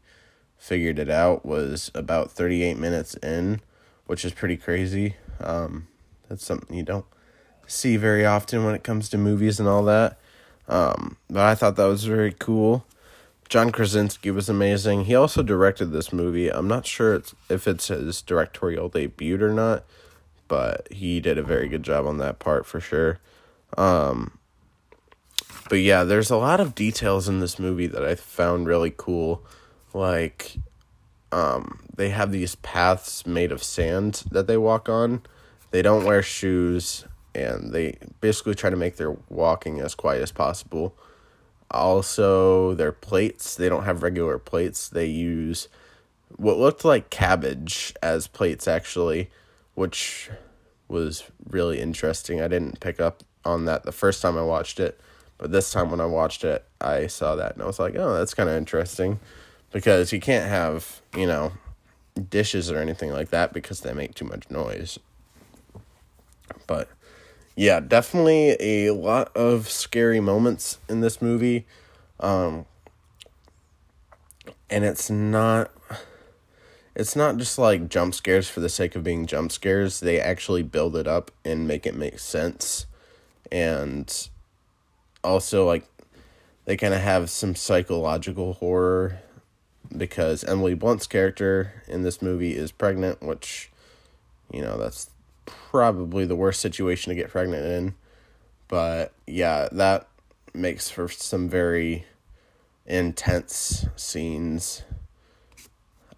figured 0.57 0.99
it 0.99 1.09
out 1.09 1.47
was 1.47 1.93
about 1.95 2.33
38 2.33 2.79
minutes 2.79 3.15
in, 3.23 3.61
which 4.07 4.25
is 4.25 4.33
pretty 4.33 4.57
crazy. 4.57 5.15
Um 5.39 5.87
that's 6.29 6.45
something 6.45 6.77
you 6.77 6.83
don't 6.83 7.07
see 7.69 7.97
very 7.97 8.27
often 8.27 8.65
when 8.65 8.75
it 8.75 8.83
comes 8.83 9.09
to 9.11 9.19
movies 9.19 9.61
and 9.61 9.69
all 9.69 9.85
that. 9.85 10.19
Um 10.67 11.17
but 11.31 11.45
I 11.45 11.55
thought 11.55 11.77
that 11.77 11.85
was 11.85 12.07
very 12.07 12.35
cool. 12.37 12.85
John 13.49 13.73
Krasinski 13.73 14.31
was 14.31 14.51
amazing. 14.51 15.05
He 15.05 15.15
also 15.15 15.43
directed 15.43 15.87
this 15.87 16.13
movie. 16.13 16.53
I'm 16.53 16.69
not 16.69 16.87
sure 16.87 17.15
it's, 17.15 17.35
if 17.49 17.67
it's 17.67 17.89
his 17.89 18.21
directorial 18.21 18.91
debut 18.91 19.43
or 19.43 19.53
not, 19.53 19.85
but 20.49 20.87
he 20.93 21.19
did 21.19 21.39
a 21.39 21.43
very 21.43 21.69
good 21.69 21.83
job 21.83 22.07
on 22.07 22.19
that 22.19 22.39
part 22.39 22.67
for 22.67 22.79
sure. 22.79 23.21
Um, 23.79 24.39
but 25.71 25.81
yeah, 25.81 26.05
there's 26.05 26.31
a 26.31 26.37
lot 26.37 26.61
of 26.61 26.75
details 26.75 27.27
in 27.27 27.41
this 27.41 27.59
movie 27.59 27.87
that 27.87 28.05
I 28.05 28.17
found 28.17 28.67
really 28.67 28.93
cool. 28.95 29.43
Like, 29.95 30.59
um, 31.33 31.81
they 31.97 32.11
have 32.11 32.33
these 32.33 32.55
paths 32.57 33.27
made 33.27 33.51
of 33.51 33.63
sand 33.63 34.25
that 34.31 34.47
they 34.47 34.59
walk 34.59 34.91
on. 34.91 35.23
They 35.71 35.81
don't 35.81 36.05
wear 36.05 36.23
shoes, 36.23 37.07
and 37.35 37.73
they 37.73 37.97
basically 38.21 38.55
try 38.55 38.69
to 38.69 38.77
make 38.77 38.97
their 38.97 39.17
walking 39.31 39.81
as 39.81 39.95
quiet 39.95 40.23
as 40.23 40.33
possible 40.33 40.95
also, 41.71 42.75
their 42.75 42.93
plates, 42.93 43.55
they 43.55 43.69
don't 43.69 43.85
have 43.85 44.03
regular 44.03 44.39
plates. 44.39 44.89
They 44.89 45.07
use 45.07 45.69
what 46.37 46.59
looked 46.59 46.85
like 46.85 47.11
cabbage 47.11 47.95
as 48.03 48.27
plates, 48.27 48.67
actually, 48.67 49.31
which 49.75 50.31
was 50.89 51.25
really 51.49 51.81
interesting. 51.81 52.41
I 52.41 52.49
didn't 52.49 52.81
pick 52.81 53.01
up 53.01 53.23
on 53.45 53.67
that 53.67 53.85
the 53.85 53.93
first 53.93 54.23
time 54.23 54.39
I 54.39 54.43
watched 54.43 54.81
it, 54.81 55.01
but 55.37 55.53
this 55.53 55.71
time 55.71 55.91
when 55.91 56.01
I 56.01 56.07
watched 56.07 56.45
it, 56.45 56.65
I 56.81 57.07
saw 57.07 57.35
that 57.37 57.55
and 57.55 57.63
I 57.63 57.67
was 57.67 57.79
like, 57.79 57.95
oh, 57.97 58.15
that's 58.15 58.35
kind 58.35 58.49
of 58.49 58.57
interesting 58.57 59.21
because 59.73 60.13
you 60.13 60.21
can't 60.21 60.49
have, 60.49 61.01
you 61.15 61.27
know, 61.27 61.53
dishes 62.31 62.71
or 62.71 62.79
anything 62.79 63.13
like 63.13 63.31
that 63.31 63.53
because 63.53 63.81
they 63.81 63.93
make 63.93 64.15
too 64.15 64.25
much 64.25 64.51
noise. 64.51 64.99
But 66.67 66.89
yeah, 67.59 67.81
definitely 67.81 68.57
a 68.61 68.93
lot 68.93 69.37
of 69.37 69.69
scary 69.69 70.21
moments 70.21 70.79
in 70.89 71.01
this 71.01 71.21
movie. 71.21 71.67
Um, 72.21 72.67
and 74.71 74.85
it's 74.85 75.11
not 75.11 75.73
it's 76.95 77.17
not 77.17 77.37
just 77.37 77.59
like 77.59 77.89
jump 77.89 78.15
scares 78.15 78.49
for 78.49 78.61
the 78.61 78.69
sake 78.69 78.95
of 78.95 79.03
being 79.03 79.27
jump 79.27 79.51
scares. 79.51 79.99
They 79.99 80.21
actually 80.21 80.63
build 80.63 80.95
it 80.95 81.09
up 81.09 81.33
and 81.45 81.67
make 81.67 81.85
it 81.85 81.97
make 81.97 82.21
sense. 82.21 82.87
And 83.51 84.29
also 85.25 85.67
like 85.67 85.85
they 86.65 86.77
kind 86.77 86.95
of 86.95 87.01
have 87.01 87.29
some 87.29 87.57
psychological 87.57 88.53
horror 88.53 89.19
because 89.97 90.45
Emily 90.45 90.75
Blunt's 90.75 91.09
character 91.09 91.83
in 91.89 92.05
this 92.05 92.23
movie 92.23 92.55
is 92.55 92.71
pregnant, 92.71 93.21
which 93.21 93.73
you 94.53 94.61
know, 94.63 94.79
that's 94.79 95.11
probably 95.71 96.25
the 96.25 96.37
worst 96.37 96.61
situation 96.61 97.11
to 97.11 97.17
get 97.17 97.31
pregnant 97.31 97.65
in. 97.65 97.95
But 98.69 99.13
yeah, 99.27 99.69
that 99.73 100.09
makes 100.55 100.91
for 100.91 101.09
some 101.09 101.49
very 101.49 102.05
intense 102.87 103.87
scenes. 103.97 104.83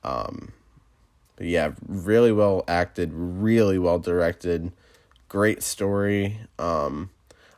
Um, 0.02 0.52
but 1.36 1.46
yeah, 1.46 1.72
really 1.86 2.32
well 2.32 2.64
acted, 2.68 3.10
really 3.12 3.78
well 3.78 3.98
directed, 3.98 4.72
great 5.28 5.62
story. 5.62 6.38
Um, 6.58 7.10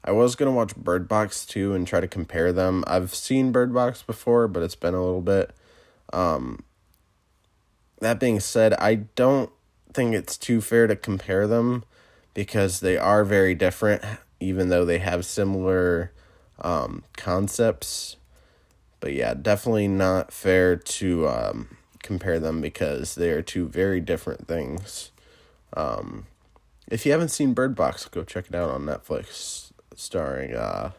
I 0.04 0.12
was 0.12 0.34
gonna 0.34 0.52
watch 0.52 0.74
Bird 0.76 1.08
Box 1.08 1.46
too 1.46 1.74
and 1.74 1.86
try 1.86 2.00
to 2.00 2.08
compare 2.08 2.52
them. 2.52 2.84
I've 2.86 3.14
seen 3.14 3.52
Bird 3.52 3.72
Box 3.72 4.02
before, 4.02 4.48
but 4.48 4.62
it's 4.62 4.74
been 4.74 4.94
a 4.94 5.02
little 5.02 5.20
bit. 5.20 5.52
Um, 6.12 6.64
that 8.00 8.18
being 8.18 8.40
said, 8.40 8.74
I 8.74 8.96
don't 8.96 9.50
think 9.94 10.14
it's 10.14 10.36
too 10.36 10.60
fair 10.60 10.86
to 10.86 10.96
compare 10.96 11.46
them 11.46 11.84
because 12.34 12.80
they 12.80 12.96
are 12.96 13.24
very 13.24 13.54
different, 13.54 14.02
even 14.40 14.68
though 14.68 14.84
they 14.84 14.98
have 14.98 15.24
similar 15.24 16.12
um, 16.60 17.04
concepts. 17.16 18.16
But 19.00 19.12
yeah, 19.14 19.34
definitely 19.34 19.88
not 19.88 20.32
fair 20.32 20.76
to 20.76 21.28
um, 21.28 21.76
compare 22.02 22.38
them 22.38 22.60
because 22.60 23.14
they 23.14 23.30
are 23.30 23.42
two 23.42 23.68
very 23.68 24.00
different 24.00 24.46
things. 24.46 25.10
Um, 25.74 26.26
if 26.88 27.06
you 27.06 27.12
haven't 27.12 27.30
seen 27.30 27.54
Bird 27.54 27.74
Box, 27.74 28.04
go 28.06 28.22
check 28.22 28.46
it 28.48 28.54
out 28.54 28.70
on 28.70 28.82
Netflix, 28.82 29.72
starring 29.96 30.54
uh, 30.54 30.92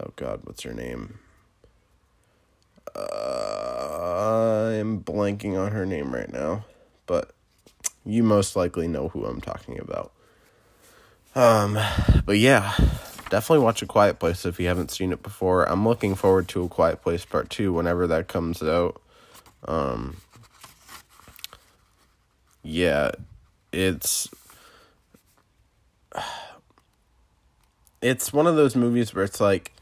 oh 0.00 0.12
god, 0.16 0.40
what's 0.44 0.62
her 0.62 0.72
name? 0.72 1.18
Uh, 2.94 4.72
I'm 4.80 5.02
blanking 5.02 5.58
on 5.58 5.72
her 5.72 5.86
name 5.86 6.14
right 6.14 6.32
now, 6.32 6.64
but 7.06 7.32
you 8.04 8.22
most 8.22 8.56
likely 8.56 8.88
know 8.88 9.08
who 9.08 9.24
I'm 9.24 9.40
talking 9.40 9.78
about. 9.78 10.12
Um, 11.34 11.78
but 12.26 12.38
yeah, 12.38 12.74
definitely 13.30 13.64
watch 13.64 13.82
A 13.82 13.86
Quiet 13.86 14.18
Place 14.18 14.44
if 14.44 14.60
you 14.60 14.66
haven't 14.66 14.90
seen 14.90 15.12
it 15.12 15.22
before. 15.22 15.64
I'm 15.68 15.86
looking 15.86 16.14
forward 16.14 16.48
to 16.48 16.64
A 16.64 16.68
Quiet 16.68 17.02
Place 17.02 17.24
Part 17.24 17.48
2 17.50 17.72
whenever 17.72 18.06
that 18.06 18.28
comes 18.28 18.62
out. 18.62 19.00
Um, 19.66 20.16
yeah, 22.62 23.12
it's 23.72 24.28
it's 28.02 28.32
one 28.32 28.46
of 28.46 28.56
those 28.56 28.76
movies 28.76 29.14
where 29.14 29.24
it's 29.24 29.40
like 29.40 29.72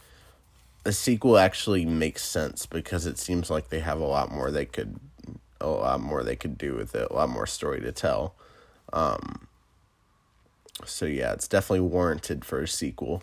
a 0.85 0.93
sequel 0.93 1.39
actually 1.39 1.85
makes 1.85 2.23
sense 2.23 2.67
because 2.67 3.07
it 3.07 3.19
seems 3.19 3.51
like 3.51 3.69
they 3.69 3.81
have 3.81 4.01
a 4.01 4.05
lot 4.05 4.31
more 4.31 4.51
they 4.51 4.65
could 4.65 4.99
a 5.61 5.69
lot 5.69 6.01
more 6.01 6.23
they 6.23 6.37
could 6.37 6.59
do 6.59 6.75
with 6.75 6.95
it, 6.95 7.09
a 7.11 7.15
lot 7.15 7.29
more 7.29 7.47
story 7.47 7.81
to 7.81 7.93
tell. 7.93 8.35
Um, 8.93 9.49
so 10.85 11.07
yeah, 11.07 11.33
it's 11.33 11.49
definitely 11.49 11.81
warranted 11.81 12.45
for 12.45 12.61
a 12.61 12.69
sequel, 12.69 13.23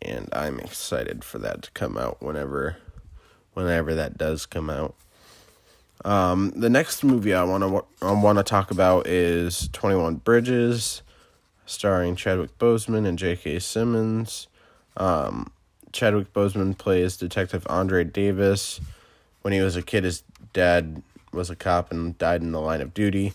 and 0.00 0.28
I'm 0.32 0.60
excited 0.60 1.24
for 1.24 1.38
that 1.38 1.62
to 1.62 1.70
come 1.72 1.96
out 1.96 2.22
whenever, 2.22 2.76
whenever 3.54 3.94
that 3.94 4.18
does 4.18 4.46
come 4.46 4.70
out. 4.70 4.94
Um, 6.04 6.52
the 6.56 6.70
next 6.70 7.04
movie 7.04 7.32
I 7.32 7.44
want 7.44 7.62
to 7.62 7.84
I 8.04 8.12
want 8.12 8.38
to 8.38 8.44
talk 8.44 8.70
about 8.70 9.06
is 9.06 9.68
Twenty 9.72 9.96
One 9.96 10.16
Bridges, 10.16 11.02
starring 11.64 12.16
Chadwick 12.16 12.58
Boseman 12.58 13.06
and 13.06 13.18
J.K. 13.18 13.60
Simmons. 13.60 14.48
Um, 14.96 15.52
Chadwick 15.92 16.32
Boseman 16.32 16.76
plays 16.76 17.16
Detective 17.16 17.66
Andre 17.70 18.04
Davis. 18.04 18.80
When 19.42 19.52
he 19.52 19.60
was 19.60 19.76
a 19.76 19.82
kid, 19.82 20.04
his 20.04 20.22
dad 20.52 21.02
was 21.32 21.50
a 21.50 21.56
cop 21.56 21.90
and 21.90 22.16
died 22.18 22.42
in 22.42 22.52
the 22.52 22.60
line 22.60 22.80
of 22.80 22.94
duty. 22.94 23.32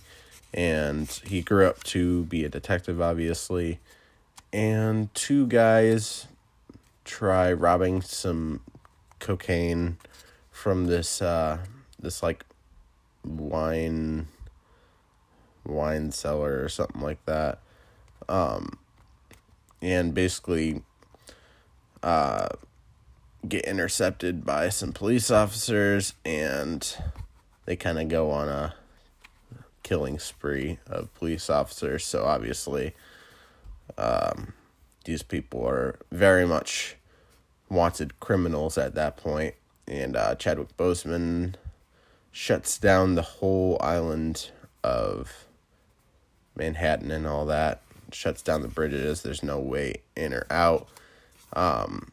And 0.54 1.10
he 1.26 1.42
grew 1.42 1.66
up 1.68 1.84
to 1.86 2.24
be 2.26 2.46
a 2.46 2.50
detective, 2.50 3.02
obviously. 3.02 3.80
and 4.54 5.14
two 5.14 5.46
guys 5.48 6.28
try 7.04 7.52
robbing 7.52 8.02
some 8.02 8.62
cocaine 9.20 9.98
from 10.52 10.86
this 10.86 11.22
uh 11.22 11.58
this 12.00 12.22
like 12.24 12.46
wine 13.26 14.28
wine 15.66 16.12
cellar 16.12 16.64
or 16.64 16.70
something 16.70 17.02
like 17.02 17.24
that 17.26 17.60
um 18.30 18.78
and 19.82 20.14
basically 20.14 20.82
uh 22.04 22.48
get 23.48 23.66
intercepted 23.66 24.46
by 24.46 24.70
some 24.70 24.92
police 24.92 25.30
officers 25.32 26.14
and 26.26 26.98
they 27.68 27.76
kind 27.76 28.00
of 28.00 28.10
go 28.10 28.32
on 28.32 28.50
a 28.50 28.74
killing 29.84 30.18
spree 30.18 30.80
of 30.88 31.14
police 31.14 31.50
officers 31.50 32.04
so 32.04 32.26
obviously 32.26 32.96
um 34.00 34.54
these 35.06 35.24
people 35.24 35.66
are 35.66 35.98
very 36.12 36.46
much 36.46 36.98
wanted 37.70 38.20
criminals 38.20 38.78
at 38.78 38.96
that 38.96 39.18
point. 39.18 39.56
and 39.88 40.18
uh, 40.18 40.36
Chadwick 40.36 40.76
Boseman 40.76 41.56
shuts 42.30 42.78
down 42.78 43.16
the 43.16 43.22
whole 43.22 43.78
island 43.80 44.52
of 44.84 45.46
Manhattan 46.58 47.10
and 47.10 47.26
all 47.26 47.46
that. 47.46 47.82
Shuts 48.12 48.42
down 48.42 48.62
the 48.62 48.68
bridges. 48.68 49.22
There's 49.22 49.44
no 49.44 49.60
way 49.60 50.02
in 50.16 50.34
or 50.34 50.46
out. 50.50 50.90
Um, 51.54 52.12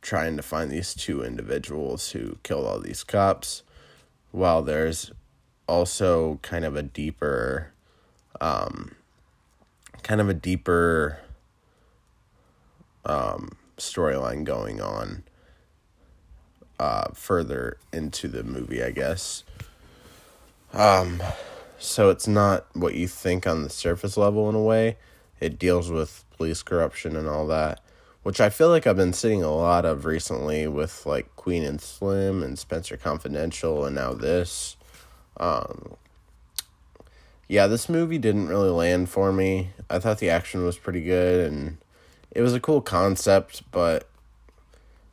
trying 0.00 0.36
to 0.36 0.42
find 0.42 0.70
these 0.70 0.94
two 0.94 1.22
individuals 1.22 2.12
who 2.12 2.38
killed 2.42 2.66
all 2.66 2.80
these 2.80 3.04
cops. 3.04 3.62
While 4.32 4.62
there's 4.62 5.12
also 5.68 6.40
kind 6.42 6.64
of 6.64 6.74
a 6.74 6.82
deeper, 6.82 7.72
um, 8.40 8.96
kind 10.02 10.20
of 10.20 10.28
a 10.28 10.34
deeper 10.34 11.20
um, 13.04 13.56
storyline 13.76 14.44
going 14.44 14.80
on 14.80 15.24
uh, 16.78 17.08
further 17.14 17.76
into 17.92 18.28
the 18.28 18.42
movie, 18.42 18.82
I 18.82 18.90
guess. 18.90 19.44
Um, 20.72 21.22
so 21.78 22.10
it's 22.10 22.26
not 22.26 22.66
what 22.74 22.94
you 22.94 23.06
think 23.06 23.46
on 23.46 23.62
the 23.62 23.70
surface 23.70 24.16
level 24.16 24.48
in 24.48 24.54
a 24.54 24.62
way. 24.62 24.96
It 25.40 25.58
deals 25.58 25.90
with 25.90 26.24
police 26.36 26.62
corruption 26.62 27.16
and 27.16 27.28
all 27.28 27.46
that, 27.48 27.80
which 28.22 28.40
I 28.40 28.50
feel 28.50 28.68
like 28.68 28.86
I've 28.86 28.96
been 28.96 29.12
seeing 29.12 29.42
a 29.42 29.54
lot 29.54 29.84
of 29.84 30.04
recently 30.04 30.66
with 30.66 31.04
like 31.06 31.34
Queen 31.36 31.64
and 31.64 31.80
Slim 31.80 32.42
and 32.42 32.58
Spencer 32.58 32.96
Confidential 32.96 33.84
and 33.84 33.94
now 33.94 34.12
this. 34.12 34.76
Um, 35.38 35.96
yeah, 37.48 37.66
this 37.66 37.88
movie 37.88 38.18
didn't 38.18 38.48
really 38.48 38.70
land 38.70 39.08
for 39.08 39.32
me. 39.32 39.70
I 39.90 39.98
thought 39.98 40.18
the 40.18 40.30
action 40.30 40.64
was 40.64 40.78
pretty 40.78 41.02
good 41.02 41.50
and 41.50 41.78
it 42.30 42.40
was 42.42 42.54
a 42.54 42.60
cool 42.60 42.80
concept, 42.80 43.62
but 43.72 44.08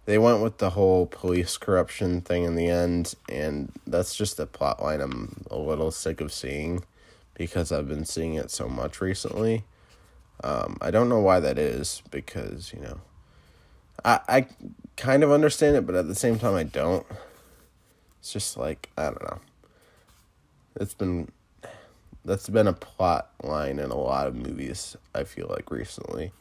they 0.06 0.18
went 0.18 0.42
with 0.42 0.58
the 0.58 0.72
whole 0.72 1.06
police 1.06 1.58
corruption 1.58 2.22
thing 2.22 2.44
in 2.44 2.56
the 2.56 2.68
end, 2.68 3.14
and 3.30 3.72
that's 3.86 4.16
just 4.16 4.40
a 4.40 4.48
plot 4.48 4.82
line 4.82 5.02
I'm 5.02 5.46
a 5.52 5.58
little 5.58 5.92
sick 5.92 6.20
of 6.20 6.34
seeing 6.34 6.84
because 7.36 7.72
I've 7.72 7.88
been 7.88 8.06
seeing 8.06 8.34
it 8.34 8.50
so 8.50 8.68
much 8.68 9.02
recently. 9.02 9.66
Um, 10.44 10.78
I 10.82 10.92
don't 10.92 11.10
know 11.10 11.20
why 11.20 11.40
that 11.40 11.58
is 11.58 12.02
because, 12.12 12.74
you 12.74 12.82
know, 12.82 13.02
I, 14.06 14.20
I 14.28 14.48
kind 14.96 15.24
of 15.24 15.32
understand 15.32 15.76
it, 15.76 15.86
but 15.86 15.96
at 15.96 16.08
the 16.08 16.16
same 16.16 16.40
time, 16.40 16.56
I 16.56 16.64
don't. 16.64 17.06
It's 18.20 18.32
just 18.32 18.58
like, 18.58 18.90
I 18.98 19.06
don't 19.06 19.24
know. 19.24 19.40
It's 20.80 20.94
been, 20.94 21.30
that's 22.24 22.50
been 22.50 22.68
a 22.68 22.74
plot 22.74 23.30
line 23.44 23.80
in 23.80 23.92
a 23.92 23.98
lot 23.98 24.28
of 24.28 24.36
movies, 24.36 24.96
I 25.14 25.24
feel 25.24 25.48
like 25.50 25.72
recently. 25.72 26.32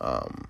Um, 0.00 0.48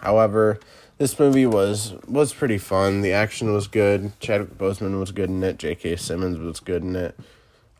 however, 0.00 0.58
this 0.98 1.18
movie 1.18 1.46
was 1.46 1.94
was 2.06 2.32
pretty 2.32 2.58
fun. 2.58 3.00
The 3.00 3.12
action 3.12 3.52
was 3.52 3.66
good. 3.66 4.12
Chadwick 4.20 4.56
Boseman 4.56 5.00
was 5.00 5.10
good 5.10 5.28
in 5.28 5.42
it. 5.42 5.58
J.K. 5.58 5.96
Simmons 5.96 6.38
was 6.38 6.60
good 6.60 6.82
in 6.82 6.94
it. 6.94 7.18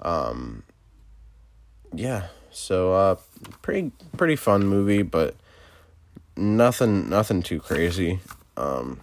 Um, 0.01 0.65
yeah, 1.95 2.29
so 2.55 2.95
uh, 2.95 3.17
pretty 3.63 3.93
pretty 4.17 4.37
fun 4.37 4.67
movie, 4.67 5.03
but 5.03 5.35
nothing 6.37 7.09
nothing 7.09 7.43
too 7.43 7.61
crazy. 7.61 8.21
Um, 8.57 9.01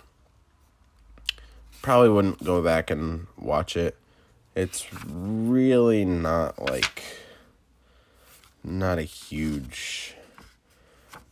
probably 1.82 2.10
wouldn't 2.10 2.44
go 2.44 2.62
back 2.62 2.90
and 2.90 3.28
watch 3.38 3.76
it. 3.76 3.98
It's 4.56 4.88
really 5.08 6.06
not 6.06 6.60
like 6.60 7.04
not 8.64 9.00
a 9.00 9.04
huge 9.04 10.16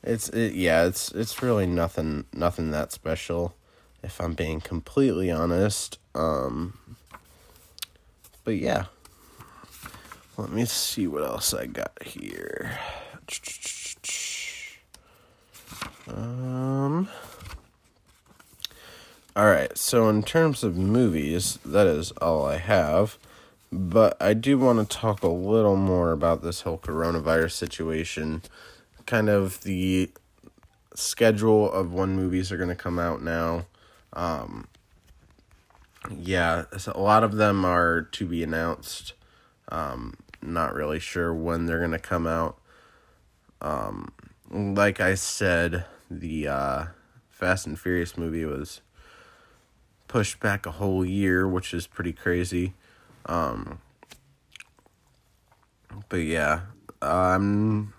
it's 0.04 0.30
it, 0.30 0.54
yeah, 0.54 0.86
it's 0.86 1.12
it's 1.12 1.42
really 1.42 1.68
nothing 1.68 2.26
nothing 2.34 2.72
that 2.72 2.92
special 2.92 3.54
if 4.02 4.20
I'm 4.22 4.34
being 4.34 4.62
completely 4.62 5.30
honest. 5.30 6.00
Um 6.16 6.78
but 8.44 8.56
yeah. 8.56 8.86
Let 10.40 10.52
me 10.52 10.64
see 10.64 11.06
what 11.06 11.24
else 11.24 11.54
I 11.54 11.66
got 11.66 12.02
here. 12.02 12.80
Um 16.08 17.10
All 19.36 19.46
right, 19.48 19.78
so 19.78 20.08
in 20.08 20.24
terms 20.24 20.64
of 20.64 20.78
movies, 20.78 21.60
that 21.66 21.88
is 21.88 22.12
all 22.22 22.46
I 22.46 22.56
have. 22.56 23.18
But 23.70 24.16
I 24.22 24.34
do 24.34 24.58
want 24.58 24.80
to 24.80 24.98
talk 24.98 25.24
a 25.24 25.28
little 25.28 25.76
more 25.76 26.14
about 26.14 26.42
this 26.42 26.62
whole 26.62 26.78
coronavirus 26.78 27.52
situation 27.52 28.42
kind 29.06 29.28
of 29.28 29.62
the 29.64 30.10
schedule 30.96 31.70
of 31.70 31.94
when 31.94 32.16
movies 32.16 32.50
are 32.50 32.58
going 32.58 32.70
to 32.70 32.76
come 32.76 32.98
out 32.98 33.22
now. 33.22 33.66
Um, 34.14 34.70
yeah, 36.18 36.64
a 36.88 36.98
lot 36.98 37.26
of 37.26 37.36
them 37.36 37.66
are 37.66 38.04
to 38.04 38.26
be 38.26 38.42
announced. 38.42 39.12
Um, 39.68 40.16
not 40.42 40.74
really 40.74 41.00
sure 41.00 41.34
when 41.34 41.66
they're 41.66 41.80
going 41.80 41.92
to 41.92 42.00
come 42.00 42.28
out. 42.28 42.58
Um, 43.62 44.14
like 44.50 45.00
I 45.00 45.16
said, 45.16 45.86
the 46.10 46.48
uh, 46.48 46.86
Fast 47.30 47.68
and 47.68 47.80
Furious 47.80 48.18
movie 48.18 48.46
was 48.46 48.82
pushed 50.08 50.40
back 50.40 50.66
a 50.66 50.72
whole 50.72 51.06
year, 51.06 51.48
which 51.48 51.74
is 51.74 51.88
pretty 51.88 52.14
crazy. 52.14 52.74
Um, 53.26 53.80
but 56.08 56.18
yeah, 56.18 56.62
I'm 57.02 57.94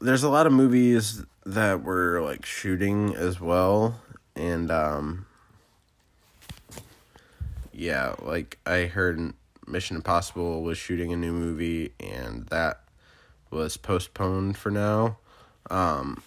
there's 0.00 0.22
a 0.22 0.28
lot 0.28 0.46
of 0.46 0.52
movies 0.52 1.24
that 1.44 1.82
were 1.82 2.20
like 2.22 2.44
shooting 2.46 3.14
as 3.14 3.40
well 3.40 4.00
and 4.34 4.70
um 4.70 5.26
yeah 7.72 8.14
like 8.22 8.58
i 8.64 8.84
heard 8.84 9.32
mission 9.70 9.96
impossible 9.96 10.62
was 10.62 10.78
shooting 10.78 11.12
a 11.12 11.16
new 11.16 11.32
movie 11.32 11.92
and 12.00 12.46
that 12.46 12.82
was 13.50 13.76
postponed 13.76 14.56
for 14.56 14.70
now 14.70 15.16
um 15.70 16.22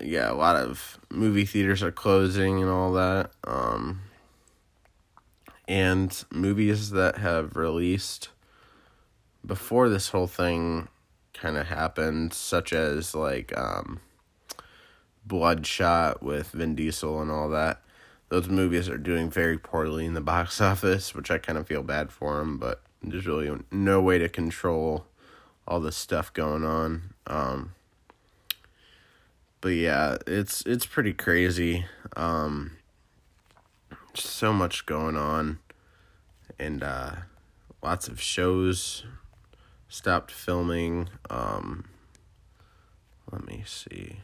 yeah 0.00 0.30
a 0.30 0.34
lot 0.34 0.56
of 0.56 0.98
movie 1.10 1.44
theaters 1.44 1.82
are 1.82 1.92
closing 1.92 2.60
and 2.60 2.70
all 2.70 2.92
that 2.92 3.30
um 3.44 4.00
and 5.66 6.24
movies 6.30 6.90
that 6.90 7.18
have 7.18 7.56
released 7.56 8.28
before 9.46 9.88
this 9.88 10.08
whole 10.10 10.26
thing 10.26 10.88
kind 11.32 11.56
of 11.56 11.66
happened, 11.66 12.32
such 12.32 12.72
as 12.72 13.14
like 13.14 13.56
um, 13.56 14.00
Bloodshot 15.26 16.22
with 16.22 16.50
Vin 16.50 16.74
Diesel 16.74 17.20
and 17.20 17.30
all 17.30 17.48
that. 17.50 17.82
Those 18.28 18.48
movies 18.48 18.88
are 18.88 18.98
doing 18.98 19.30
very 19.30 19.58
poorly 19.58 20.06
in 20.06 20.14
the 20.14 20.20
box 20.20 20.60
office, 20.60 21.14
which 21.14 21.30
I 21.30 21.38
kind 21.38 21.58
of 21.58 21.66
feel 21.66 21.82
bad 21.82 22.10
for 22.10 22.38
them, 22.38 22.58
but 22.58 22.82
there's 23.02 23.26
really 23.26 23.50
no 23.70 24.00
way 24.00 24.18
to 24.18 24.28
control 24.28 25.06
all 25.66 25.80
the 25.80 25.92
stuff 25.92 26.32
going 26.32 26.64
on. 26.64 27.14
Um, 27.26 27.74
but 29.60 29.70
yeah, 29.70 30.18
it's 30.26 30.62
it's 30.66 30.86
pretty 30.86 31.12
crazy. 31.12 31.86
Um, 32.16 32.72
so 34.14 34.52
much 34.52 34.86
going 34.86 35.16
on, 35.16 35.58
and 36.58 36.82
uh, 36.82 37.12
lots 37.82 38.08
of 38.08 38.20
shows 38.20 39.04
stopped 39.88 40.30
filming. 40.30 41.08
Um, 41.30 41.84
let 43.30 43.46
me 43.46 43.62
see. 43.66 44.20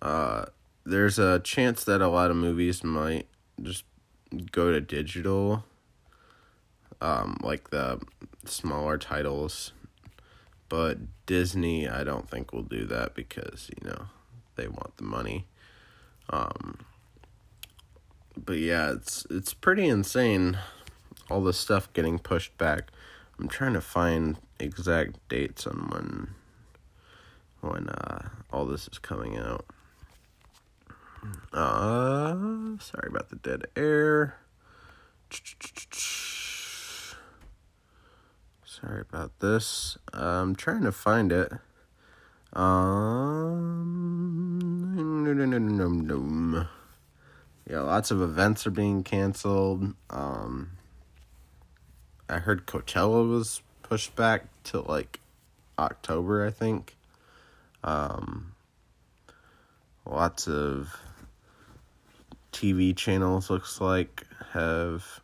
Uh, 0.00 0.46
there's 0.84 1.18
a 1.18 1.38
chance 1.40 1.84
that 1.84 2.00
a 2.00 2.08
lot 2.08 2.30
of 2.30 2.36
movies 2.36 2.82
might 2.82 3.26
just 3.60 3.84
go 4.50 4.72
to 4.72 4.80
digital. 4.80 5.64
Um, 7.00 7.38
like 7.42 7.70
the 7.70 8.00
smaller 8.44 8.96
titles. 8.96 9.72
But 10.68 10.98
Disney, 11.26 11.88
I 11.88 12.04
don't 12.04 12.30
think 12.30 12.52
will 12.52 12.62
do 12.62 12.86
that 12.86 13.14
because, 13.14 13.70
you 13.76 13.88
know, 13.88 14.06
they 14.56 14.68
want 14.68 14.96
the 14.96 15.04
money. 15.04 15.46
Um, 16.30 16.78
but 18.36 18.58
yeah, 18.58 18.92
it's 18.92 19.26
it's 19.30 19.52
pretty 19.52 19.86
insane 19.86 20.58
all 21.30 21.42
this 21.42 21.58
stuff 21.58 21.92
getting 21.92 22.18
pushed 22.18 22.56
back. 22.58 22.90
I'm 23.38 23.48
trying 23.48 23.74
to 23.74 23.80
find 23.80 24.38
exact 24.58 25.16
dates 25.28 25.66
on 25.66 25.88
when 25.90 26.34
when 27.60 27.88
uh, 27.88 28.28
all 28.52 28.64
this 28.64 28.88
is 28.88 28.98
coming 28.98 29.36
out. 29.36 29.66
Uh, 31.52 32.34
sorry 32.80 33.08
about 33.08 33.28
the 33.30 33.36
dead 33.36 33.66
air. 33.76 34.36
Sorry 38.64 39.00
about 39.00 39.38
this. 39.40 39.96
I'm 40.12 40.56
trying 40.56 40.82
to 40.82 40.92
find 40.92 41.30
it. 41.30 41.52
Um, 42.54 43.58
yeah, 47.68 47.80
lots 47.80 48.10
of 48.10 48.20
events 48.20 48.66
are 48.66 48.70
being 48.70 49.04
canceled. 49.04 49.94
Um, 50.10 50.72
I 52.28 52.38
heard 52.38 52.66
Coachella 52.66 53.28
was 53.30 53.62
pushed 53.82 54.16
back 54.16 54.46
to 54.64 54.80
like 54.80 55.20
October, 55.78 56.46
I 56.46 56.50
think. 56.50 56.96
Um, 57.84 58.52
lots 60.04 60.48
of 60.48 60.94
TV 62.52 62.94
channels 62.96 63.50
looks 63.50 63.80
like 63.80 64.24
have 64.52 65.20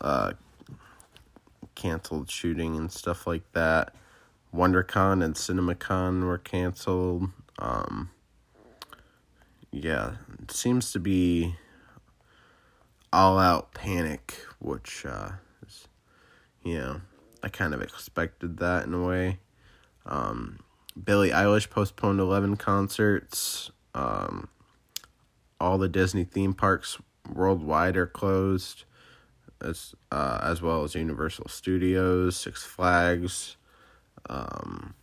uh, 0.00 0.32
canceled 1.74 2.30
shooting 2.30 2.76
and 2.76 2.92
stuff 2.92 3.26
like 3.26 3.50
that. 3.52 3.94
WonderCon 4.54 5.24
and 5.24 5.34
CinemaCon 5.34 6.24
were 6.24 6.38
canceled. 6.38 7.30
Um, 7.58 8.10
yeah, 9.70 10.16
it 10.42 10.50
seems 10.50 10.92
to 10.92 11.00
be 11.00 11.56
all 13.12 13.38
out 13.38 13.72
panic, 13.72 14.34
which, 14.58 15.06
uh, 15.06 15.30
is, 15.66 15.88
you 16.62 16.78
know, 16.78 17.00
I 17.42 17.48
kind 17.48 17.72
of 17.72 17.82
expected 17.82 18.58
that 18.58 18.84
in 18.86 18.94
a 18.94 19.02
way. 19.02 19.38
Um, 20.04 20.60
Billie 21.02 21.30
Eilish 21.30 21.70
postponed 21.70 22.20
11 22.20 22.56
concerts. 22.56 23.70
Um, 23.94 24.48
all 25.62 25.78
the 25.78 25.88
Disney 25.88 26.24
theme 26.24 26.54
parks 26.54 26.98
worldwide 27.32 27.96
are 27.96 28.06
closed, 28.06 28.82
as 29.60 29.94
uh, 30.10 30.40
as 30.42 30.60
well 30.60 30.82
as 30.82 30.96
Universal 30.96 31.46
Studios, 31.48 32.36
Six 32.36 32.64
Flags. 32.64 33.56
Um, 34.28 34.94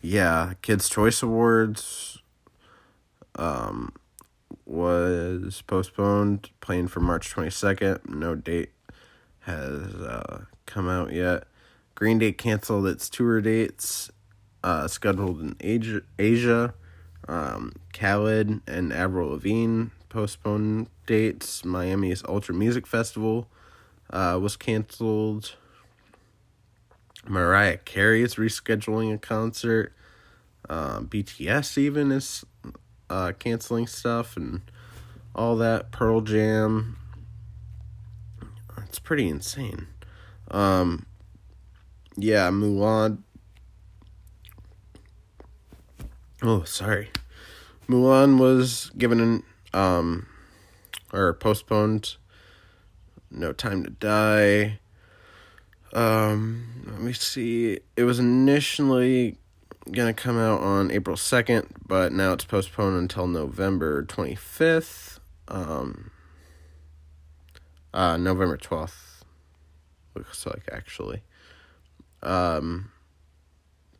yeah, 0.00 0.52
Kids 0.62 0.88
Choice 0.88 1.24
Awards 1.24 2.22
um, 3.34 3.92
was 4.64 5.62
postponed, 5.66 6.50
planned 6.60 6.92
for 6.92 7.00
March 7.00 7.30
twenty 7.30 7.50
second. 7.50 7.98
No 8.08 8.36
date 8.36 8.70
has 9.40 9.92
uh, 9.96 10.44
come 10.66 10.88
out 10.88 11.12
yet. 11.12 11.48
Green 11.96 12.20
Day 12.20 12.30
canceled 12.30 12.86
its 12.86 13.08
tour 13.08 13.40
dates 13.40 14.10
uh, 14.62 14.86
scheduled 14.86 15.40
in 15.40 15.56
Asia. 15.60 16.02
Asia. 16.16 16.74
Um, 17.26 17.72
Khaled 17.92 18.60
and 18.66 18.92
Avril 18.92 19.30
Lavigne 19.30 19.86
postponed 20.08 20.88
dates. 21.06 21.64
Miami's 21.64 22.22
Ultra 22.28 22.54
Music 22.54 22.86
Festival 22.86 23.48
uh, 24.10 24.38
was 24.40 24.56
canceled. 24.56 25.56
Mariah 27.26 27.78
Carey 27.78 28.22
is 28.22 28.34
rescheduling 28.34 29.14
a 29.14 29.18
concert. 29.18 29.92
Uh, 30.68 31.00
BTS 31.00 31.78
even 31.78 32.12
is 32.12 32.44
uh, 33.10 33.32
canceling 33.38 33.86
stuff 33.86 34.36
and 34.36 34.62
all 35.34 35.56
that. 35.56 35.90
Pearl 35.90 36.20
Jam. 36.20 36.96
It's 38.86 38.98
pretty 38.98 39.28
insane. 39.28 39.88
Um, 40.50 41.06
yeah, 42.16 42.50
Mulan. 42.50 43.18
Oh, 46.46 46.62
sorry. 46.64 47.08
Mulan 47.88 48.38
was 48.38 48.90
given 48.98 49.18
an 49.18 49.42
um 49.72 50.26
or 51.10 51.32
postponed. 51.32 52.16
No 53.30 53.54
Time 53.54 53.82
to 53.82 53.88
Die. 53.88 54.78
Um, 55.94 56.84
let 56.86 57.00
me 57.00 57.14
see. 57.14 57.80
It 57.96 58.04
was 58.04 58.18
initially 58.18 59.38
gonna 59.90 60.12
come 60.12 60.36
out 60.36 60.60
on 60.60 60.90
April 60.90 61.16
second, 61.16 61.66
but 61.86 62.12
now 62.12 62.34
it's 62.34 62.44
postponed 62.44 62.98
until 62.98 63.26
November 63.26 64.02
twenty 64.04 64.34
fifth. 64.34 65.20
Um, 65.48 66.10
uh, 67.94 68.18
November 68.18 68.58
twelfth. 68.58 69.24
Looks 70.14 70.44
like 70.44 70.68
actually. 70.70 71.22
Um, 72.22 72.90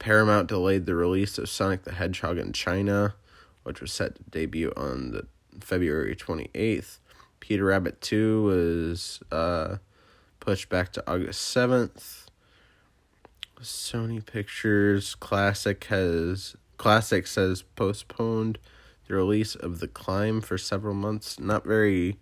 Paramount 0.04 0.48
delayed 0.48 0.84
the 0.84 0.94
release 0.94 1.38
of 1.38 1.48
Sonic 1.48 1.84
the 1.84 1.92
Hedgehog 1.94 2.36
in 2.36 2.52
China, 2.52 3.14
which 3.62 3.80
was 3.80 3.90
set 3.90 4.16
to 4.16 4.22
debut 4.24 4.70
on 4.76 5.12
the 5.12 5.26
February 5.60 6.14
28th. 6.14 6.98
Peter 7.40 7.64
Rabbit 7.64 8.02
2 8.02 8.42
was 8.42 9.20
uh, 9.32 9.76
pushed 10.40 10.68
back 10.68 10.92
to 10.92 11.10
August 11.10 11.56
7th. 11.56 12.26
Sony 13.62 14.22
Pictures 14.22 15.14
Classic 15.14 15.82
has 15.84 16.54
Classic 16.76 17.26
says 17.26 17.62
postponed 17.62 18.58
the 19.08 19.14
release 19.14 19.54
of 19.54 19.80
The 19.80 19.88
Climb 19.88 20.42
for 20.42 20.58
several 20.58 20.92
months. 20.92 21.40
Not 21.40 21.64
very 21.64 22.18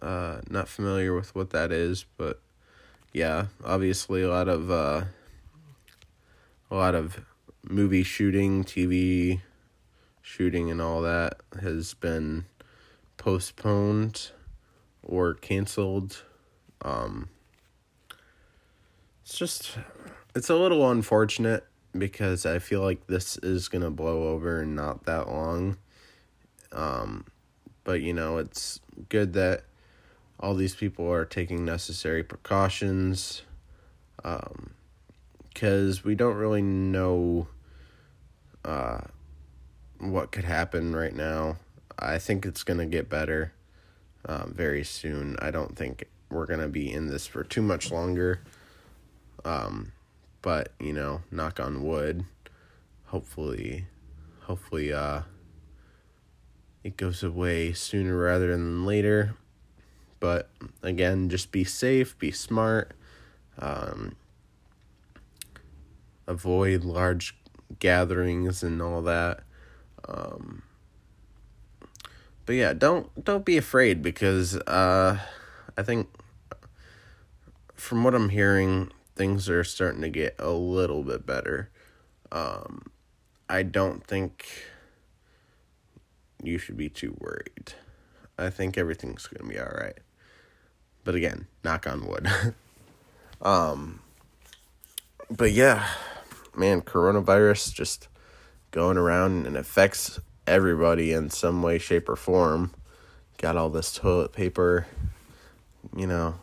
uh 0.00 0.40
not 0.48 0.68
familiar 0.68 1.14
with 1.14 1.34
what 1.34 1.50
that 1.50 1.70
is, 1.70 2.06
but 2.16 2.40
yeah, 3.12 3.48
obviously 3.62 4.22
a 4.22 4.30
lot 4.30 4.48
of 4.48 4.70
uh, 4.70 5.02
a 6.70 6.74
lot 6.74 6.94
of 6.94 7.20
movie 7.62 8.02
shooting, 8.02 8.64
TV 8.64 9.40
shooting, 10.22 10.70
and 10.70 10.80
all 10.80 11.02
that 11.02 11.40
has 11.60 11.94
been 11.94 12.46
postponed 13.16 14.30
or 15.02 15.34
canceled. 15.34 16.22
Um, 16.82 17.28
it's 19.22 19.38
just 19.38 19.78
it's 20.34 20.50
a 20.50 20.56
little 20.56 20.90
unfortunate 20.90 21.64
because 21.96 22.44
I 22.44 22.58
feel 22.58 22.80
like 22.80 23.06
this 23.06 23.36
is 23.38 23.68
gonna 23.68 23.90
blow 23.90 24.28
over 24.28 24.62
in 24.62 24.74
not 24.74 25.04
that 25.06 25.28
long. 25.28 25.76
Um, 26.72 27.26
but 27.84 28.00
you 28.00 28.12
know, 28.12 28.38
it's 28.38 28.80
good 29.08 29.32
that 29.34 29.64
all 30.40 30.54
these 30.54 30.74
people 30.74 31.10
are 31.10 31.24
taking 31.24 31.64
necessary 31.64 32.22
precautions 32.24 33.42
because 35.54 36.02
we 36.02 36.16
don't 36.16 36.36
really 36.36 36.62
know 36.62 37.46
uh, 38.64 38.98
what 39.98 40.32
could 40.32 40.44
happen 40.44 40.94
right 40.94 41.14
now. 41.14 41.56
I 41.96 42.18
think 42.18 42.44
it's 42.44 42.64
going 42.64 42.80
to 42.80 42.86
get 42.86 43.08
better 43.08 43.52
um, 44.28 44.52
very 44.54 44.82
soon. 44.82 45.36
I 45.40 45.52
don't 45.52 45.76
think 45.76 46.08
we're 46.28 46.46
going 46.46 46.60
to 46.60 46.68
be 46.68 46.92
in 46.92 47.06
this 47.06 47.26
for 47.28 47.44
too 47.44 47.62
much 47.62 47.92
longer. 47.92 48.40
Um, 49.44 49.92
but, 50.42 50.72
you 50.80 50.92
know, 50.92 51.22
knock 51.30 51.60
on 51.60 51.84
wood, 51.84 52.24
hopefully, 53.06 53.86
hopefully, 54.40 54.92
uh, 54.92 55.22
it 56.82 56.96
goes 56.96 57.22
away 57.22 57.72
sooner 57.72 58.16
rather 58.16 58.50
than 58.50 58.84
later. 58.84 59.36
But 60.18 60.50
again, 60.82 61.28
just 61.28 61.52
be 61.52 61.64
safe, 61.64 62.18
be 62.18 62.30
smart, 62.30 62.92
um, 63.58 64.16
avoid 66.26 66.84
large 66.84 67.36
gatherings 67.78 68.62
and 68.62 68.80
all 68.80 69.02
that. 69.02 69.40
Um, 70.06 70.62
but 72.46 72.54
yeah, 72.54 72.72
don't 72.72 73.24
don't 73.24 73.44
be 73.44 73.56
afraid 73.56 74.02
because 74.02 74.56
uh, 74.56 75.18
I 75.76 75.82
think 75.82 76.08
from 77.74 78.04
what 78.04 78.14
I'm 78.14 78.28
hearing, 78.30 78.90
things 79.16 79.48
are 79.48 79.64
starting 79.64 80.02
to 80.02 80.10
get 80.10 80.34
a 80.38 80.50
little 80.50 81.02
bit 81.02 81.26
better. 81.26 81.70
Um, 82.32 82.90
I 83.48 83.62
don't 83.62 84.04
think 84.06 84.46
you 86.42 86.58
should 86.58 86.76
be 86.76 86.88
too 86.88 87.16
worried. 87.18 87.74
I 88.38 88.50
think 88.50 88.76
everything's 88.76 89.26
gonna 89.26 89.48
be 89.50 89.58
all 89.58 89.66
right. 89.66 89.98
But 91.04 91.14
again, 91.14 91.46
knock 91.62 91.86
on 91.86 92.06
wood. 92.06 92.28
um 93.42 94.00
but 95.30 95.52
yeah, 95.52 95.86
man, 96.56 96.82
coronavirus 96.82 97.72
just 97.72 98.08
going 98.70 98.96
around 98.96 99.46
and 99.46 99.56
affects 99.56 100.20
everybody 100.46 101.12
in 101.12 101.30
some 101.30 101.62
way, 101.62 101.78
shape, 101.78 102.08
or 102.08 102.16
form. 102.16 102.72
Got 103.38 103.56
all 103.56 103.70
this 103.70 103.92
toilet 103.92 104.32
paper, 104.32 104.86
you 105.96 106.06
know, 106.06 106.34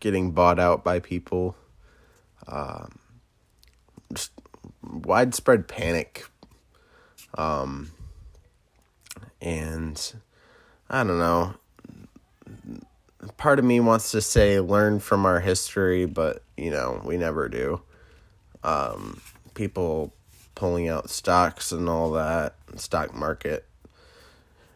getting 0.00 0.32
bought 0.32 0.58
out 0.58 0.84
by 0.84 1.00
people. 1.00 1.56
Um, 2.46 2.98
just 4.12 4.32
widespread 4.82 5.68
panic. 5.68 6.26
Um, 7.36 7.90
and 9.40 10.14
I 10.90 11.04
don't 11.04 11.18
know 11.18 11.54
part 13.36 13.58
of 13.58 13.64
me 13.64 13.80
wants 13.80 14.10
to 14.12 14.20
say 14.20 14.60
learn 14.60 15.00
from 15.00 15.26
our 15.26 15.40
history, 15.40 16.06
but 16.06 16.42
you 16.56 16.70
know, 16.70 17.00
we 17.04 17.16
never 17.16 17.48
do. 17.48 17.80
Um, 18.64 19.20
people 19.54 20.12
pulling 20.54 20.88
out 20.88 21.10
stocks 21.10 21.72
and 21.72 21.88
all 21.88 22.12
that, 22.12 22.54
stock 22.76 23.14
market 23.14 23.66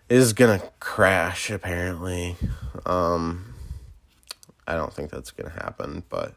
is 0.09 0.33
gonna 0.33 0.63
crash 0.81 1.51
apparently. 1.51 2.37
Um, 2.85 3.55
I 4.67 4.75
don't 4.75 4.93
think 4.93 5.11
that's 5.11 5.31
gonna 5.31 5.51
happen, 5.51 6.05
but 6.09 6.35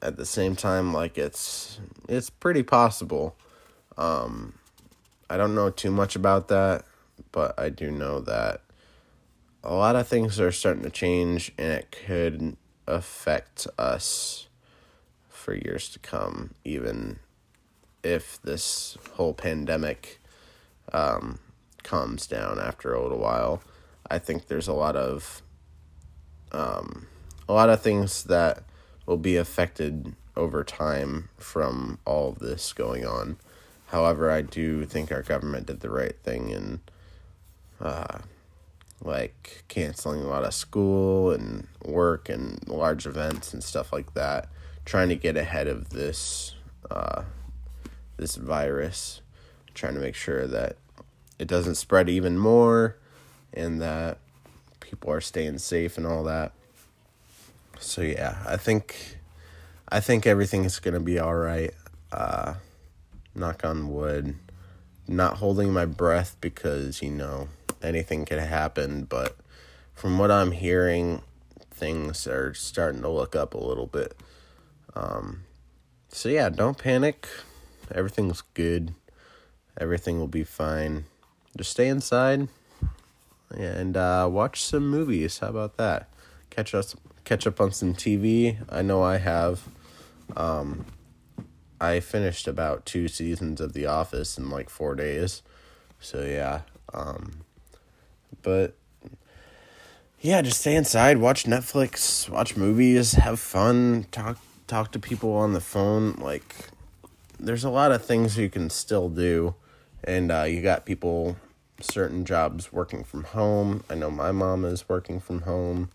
at 0.00 0.16
the 0.16 0.26
same 0.26 0.56
time, 0.56 0.92
like 0.92 1.18
it's 1.18 1.78
it's 2.08 2.30
pretty 2.30 2.62
possible. 2.62 3.36
Um, 3.96 4.54
I 5.30 5.36
don't 5.36 5.54
know 5.54 5.70
too 5.70 5.90
much 5.90 6.16
about 6.16 6.48
that, 6.48 6.84
but 7.30 7.58
I 7.58 7.68
do 7.68 7.90
know 7.90 8.20
that 8.20 8.62
a 9.62 9.74
lot 9.74 9.96
of 9.96 10.08
things 10.08 10.40
are 10.40 10.52
starting 10.52 10.82
to 10.82 10.90
change 10.90 11.52
and 11.56 11.72
it 11.72 11.96
could 12.06 12.56
affect 12.86 13.66
us 13.78 14.48
for 15.28 15.54
years 15.54 15.88
to 15.90 15.98
come, 15.98 16.54
even 16.64 17.18
if 18.02 18.40
this 18.42 18.96
whole 19.14 19.34
pandemic 19.34 20.20
um, 20.92 21.38
calms 21.82 22.26
down 22.26 22.58
after 22.58 22.92
a 22.92 23.02
little 23.02 23.18
while. 23.18 23.62
I 24.10 24.18
think 24.18 24.48
there's 24.48 24.68
a 24.68 24.72
lot 24.72 24.96
of 24.96 25.42
um, 26.52 27.06
a 27.48 27.52
lot 27.52 27.70
of 27.70 27.80
things 27.80 28.24
that 28.24 28.62
will 29.06 29.16
be 29.16 29.36
affected 29.36 30.14
over 30.36 30.64
time 30.64 31.28
from 31.36 31.98
all 32.04 32.30
of 32.30 32.38
this 32.38 32.72
going 32.72 33.06
on. 33.06 33.36
However, 33.86 34.30
I 34.30 34.42
do 34.42 34.84
think 34.86 35.12
our 35.12 35.22
government 35.22 35.66
did 35.66 35.80
the 35.80 35.90
right 35.90 36.16
thing 36.22 36.50
in 36.50 36.80
uh, 37.80 38.18
like 39.02 39.64
canceling 39.68 40.22
a 40.22 40.28
lot 40.28 40.44
of 40.44 40.54
school 40.54 41.30
and 41.30 41.66
work 41.84 42.28
and 42.28 42.66
large 42.68 43.06
events 43.06 43.52
and 43.52 43.62
stuff 43.62 43.92
like 43.92 44.14
that, 44.14 44.48
trying 44.84 45.08
to 45.08 45.16
get 45.16 45.36
ahead 45.36 45.66
of 45.66 45.90
this 45.90 46.54
uh, 46.90 47.22
this 48.16 48.36
virus, 48.36 49.20
trying 49.74 49.94
to 49.94 50.00
make 50.00 50.14
sure 50.14 50.46
that 50.46 50.76
it 51.38 51.48
doesn't 51.48 51.74
spread 51.74 52.08
even 52.08 52.38
more 52.38 52.96
and 53.52 53.80
that 53.80 54.18
people 54.80 55.10
are 55.10 55.20
staying 55.20 55.58
safe 55.58 55.96
and 55.96 56.06
all 56.06 56.24
that. 56.24 56.52
So 57.78 58.02
yeah, 58.02 58.42
I 58.46 58.56
think 58.56 59.18
I 59.88 60.00
think 60.00 60.26
everything 60.26 60.64
is 60.64 60.78
gonna 60.78 61.00
be 61.00 61.18
all 61.18 61.34
right. 61.34 61.74
Uh, 62.12 62.54
knock 63.34 63.64
on 63.64 63.92
wood. 63.92 64.36
Not 65.08 65.38
holding 65.38 65.72
my 65.72 65.84
breath 65.84 66.36
because 66.40 67.02
you 67.02 67.10
know 67.10 67.48
anything 67.82 68.24
could 68.24 68.38
happen, 68.38 69.04
but 69.04 69.36
from 69.94 70.18
what 70.18 70.30
I'm 70.30 70.52
hearing, 70.52 71.22
things 71.70 72.26
are 72.26 72.54
starting 72.54 73.02
to 73.02 73.08
look 73.08 73.34
up 73.34 73.54
a 73.54 73.58
little 73.58 73.86
bit. 73.86 74.16
Um, 74.94 75.42
so 76.08 76.28
yeah, 76.28 76.48
don't 76.48 76.78
panic. 76.78 77.28
Everything's 77.94 78.42
good. 78.54 78.94
Everything 79.78 80.18
will 80.18 80.28
be 80.28 80.44
fine. 80.44 81.04
Just 81.56 81.70
stay 81.70 81.88
inside 81.88 82.48
and 83.50 83.96
uh, 83.96 84.28
watch 84.30 84.62
some 84.62 84.88
movies. 84.88 85.38
How 85.38 85.48
about 85.48 85.76
that? 85.76 86.08
Catch 86.50 86.74
us 86.74 86.96
catch 87.24 87.46
up 87.46 87.60
on 87.60 87.72
some 87.72 87.94
TV. 87.94 88.56
I 88.68 88.82
know 88.82 89.02
I 89.02 89.18
have. 89.18 89.68
Um, 90.36 90.86
I 91.80 92.00
finished 92.00 92.46
about 92.46 92.86
two 92.86 93.08
seasons 93.08 93.60
of 93.60 93.72
The 93.72 93.86
Office 93.86 94.38
in 94.38 94.50
like 94.50 94.70
four 94.70 94.94
days. 94.94 95.42
So 96.00 96.24
yeah. 96.24 96.62
Um, 96.92 97.44
but 98.42 98.74
yeah, 100.20 100.40
just 100.42 100.60
stay 100.60 100.76
inside, 100.76 101.18
watch 101.18 101.44
Netflix, 101.44 102.28
watch 102.28 102.56
movies, 102.56 103.14
have 103.14 103.40
fun, 103.40 104.06
talk 104.12 104.38
talk 104.68 104.92
to 104.92 104.98
people 104.98 105.34
on 105.34 105.52
the 105.52 105.60
phone. 105.60 106.12
Like, 106.12 106.54
there's 107.42 107.64
a 107.64 107.70
lot 107.70 107.90
of 107.90 108.04
things 108.04 108.38
you 108.38 108.48
can 108.48 108.70
still 108.70 109.08
do, 109.08 109.54
and 110.04 110.30
uh, 110.30 110.44
you 110.44 110.62
got 110.62 110.86
people 110.86 111.36
certain 111.80 112.24
jobs 112.24 112.72
working 112.72 113.02
from 113.02 113.24
home. 113.24 113.82
I 113.90 113.96
know 113.96 114.10
my 114.10 114.30
mom 114.30 114.64
is 114.64 114.88
working 114.88 115.18
from 115.18 115.42
home. 115.42 115.90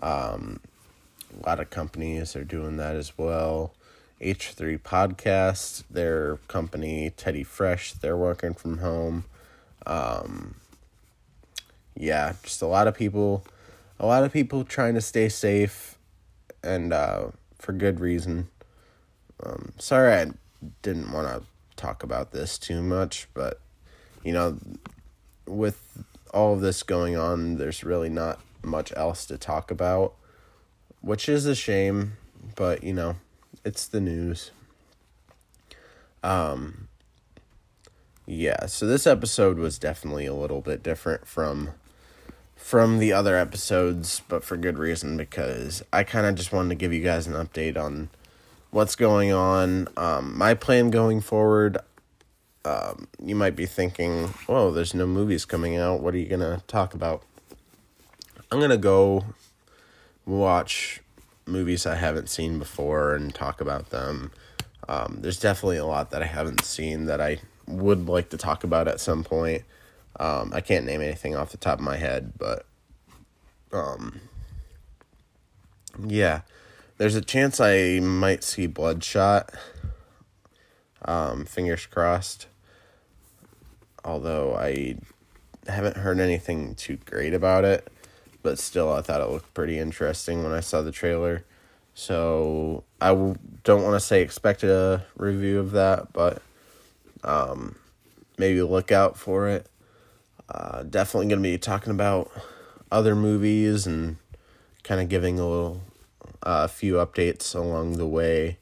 Um, 0.00 0.60
a 1.42 1.46
lot 1.46 1.60
of 1.60 1.68
companies 1.68 2.34
are 2.34 2.44
doing 2.44 2.78
that 2.78 2.96
as 2.96 3.16
well. 3.18 3.74
H3 4.22 4.80
Podcast, 4.80 5.84
their 5.90 6.38
company, 6.48 7.10
Teddy 7.10 7.44
Fresh, 7.44 7.92
they're 7.94 8.16
working 8.16 8.54
from 8.54 8.78
home. 8.78 9.26
Um, 9.84 10.54
yeah, 11.94 12.32
just 12.42 12.62
a 12.62 12.66
lot 12.66 12.88
of 12.88 12.94
people, 12.94 13.44
a 14.00 14.06
lot 14.06 14.24
of 14.24 14.32
people 14.32 14.64
trying 14.64 14.94
to 14.94 15.02
stay 15.02 15.28
safe, 15.28 15.98
and 16.62 16.94
uh, 16.94 17.28
for 17.58 17.72
good 17.72 18.00
reason. 18.00 18.48
Um, 19.44 19.72
sorry, 19.78 20.14
I 20.14 20.30
didn't 20.82 21.12
want 21.12 21.28
to 21.28 21.42
talk 21.76 22.02
about 22.02 22.32
this 22.32 22.58
too 22.58 22.82
much, 22.82 23.28
but 23.34 23.60
you 24.24 24.32
know, 24.32 24.58
with 25.46 26.04
all 26.32 26.54
of 26.54 26.60
this 26.60 26.82
going 26.82 27.16
on, 27.16 27.56
there's 27.56 27.84
really 27.84 28.08
not 28.08 28.40
much 28.62 28.92
else 28.96 29.24
to 29.26 29.38
talk 29.38 29.70
about, 29.70 30.14
which 31.00 31.28
is 31.28 31.46
a 31.46 31.54
shame, 31.54 32.16
but 32.56 32.82
you 32.82 32.92
know, 32.92 33.16
it's 33.64 33.86
the 33.86 34.00
news. 34.00 34.50
Um, 36.22 36.88
yeah, 38.26 38.66
so 38.66 38.86
this 38.86 39.06
episode 39.06 39.58
was 39.58 39.78
definitely 39.78 40.26
a 40.26 40.34
little 40.34 40.60
bit 40.60 40.82
different 40.82 41.26
from 41.26 41.70
from 42.56 42.98
the 42.98 43.12
other 43.12 43.36
episodes, 43.36 44.22
but 44.28 44.42
for 44.42 44.56
good 44.56 44.78
reason 44.78 45.16
because 45.16 45.84
I 45.92 46.02
kind 46.02 46.26
of 46.26 46.34
just 46.34 46.52
wanted 46.52 46.70
to 46.70 46.74
give 46.74 46.92
you 46.92 47.02
guys 47.02 47.28
an 47.28 47.34
update 47.34 47.76
on 47.76 48.08
what's 48.76 48.94
going 48.94 49.32
on. 49.32 49.88
Um, 49.96 50.36
my 50.36 50.52
plan 50.52 50.90
going 50.90 51.22
forward, 51.22 51.78
um, 52.66 53.08
you 53.18 53.34
might 53.34 53.56
be 53.56 53.64
thinking, 53.64 54.34
"Oh, 54.50 54.70
there's 54.70 54.92
no 54.92 55.06
movies 55.06 55.46
coming 55.46 55.78
out. 55.78 56.00
What 56.02 56.12
are 56.12 56.18
you 56.18 56.28
gonna 56.28 56.62
talk 56.68 56.92
about?" 56.92 57.22
I'm 58.52 58.60
gonna 58.60 58.76
go 58.76 59.24
watch 60.26 61.00
movies 61.46 61.86
I 61.86 61.94
haven't 61.94 62.28
seen 62.28 62.58
before 62.58 63.14
and 63.14 63.34
talk 63.34 63.62
about 63.62 63.88
them. 63.88 64.30
Um, 64.86 65.20
there's 65.22 65.40
definitely 65.40 65.78
a 65.78 65.86
lot 65.86 66.10
that 66.10 66.22
I 66.22 66.26
haven't 66.26 66.62
seen 66.62 67.06
that 67.06 67.18
I 67.20 67.38
would 67.66 68.06
like 68.06 68.28
to 68.28 68.36
talk 68.36 68.62
about 68.62 68.88
at 68.88 69.00
some 69.00 69.24
point. 69.24 69.62
Um, 70.20 70.52
I 70.52 70.60
can't 70.60 70.84
name 70.84 71.00
anything 71.00 71.34
off 71.34 71.50
the 71.50 71.56
top 71.56 71.78
of 71.78 71.84
my 71.84 71.96
head, 71.96 72.34
but 72.36 72.66
um, 73.72 74.20
yeah, 76.06 76.42
there's 76.98 77.14
a 77.14 77.20
chance 77.20 77.60
I 77.60 78.00
might 78.00 78.42
see 78.42 78.66
Bloodshot. 78.66 79.52
Um, 81.04 81.44
fingers 81.44 81.86
crossed. 81.86 82.46
Although 84.04 84.56
I 84.56 84.96
haven't 85.66 85.98
heard 85.98 86.20
anything 86.20 86.74
too 86.74 86.98
great 87.04 87.34
about 87.34 87.64
it, 87.64 87.88
but 88.42 88.58
still, 88.58 88.92
I 88.92 89.02
thought 89.02 89.20
it 89.20 89.28
looked 89.28 89.52
pretty 89.52 89.78
interesting 89.78 90.42
when 90.42 90.52
I 90.52 90.60
saw 90.60 90.82
the 90.82 90.92
trailer. 90.92 91.44
So 91.94 92.84
I 93.00 93.08
w- 93.08 93.36
don't 93.64 93.82
want 93.82 93.94
to 93.94 94.00
say 94.00 94.22
expect 94.22 94.62
a 94.62 95.04
review 95.16 95.58
of 95.58 95.72
that, 95.72 96.12
but 96.12 96.42
um, 97.24 97.76
maybe 98.38 98.62
look 98.62 98.92
out 98.92 99.16
for 99.16 99.48
it. 99.48 99.66
Uh, 100.48 100.84
definitely 100.84 101.26
going 101.26 101.42
to 101.42 101.48
be 101.48 101.58
talking 101.58 101.90
about 101.90 102.30
other 102.92 103.16
movies 103.16 103.86
and 103.86 104.16
kind 104.84 105.00
of 105.00 105.08
giving 105.08 105.40
a 105.40 105.48
little 105.48 105.80
a 106.46 106.68
few 106.68 106.94
updates 106.94 107.56
along 107.56 107.94
the 107.94 108.06
way. 108.06 108.58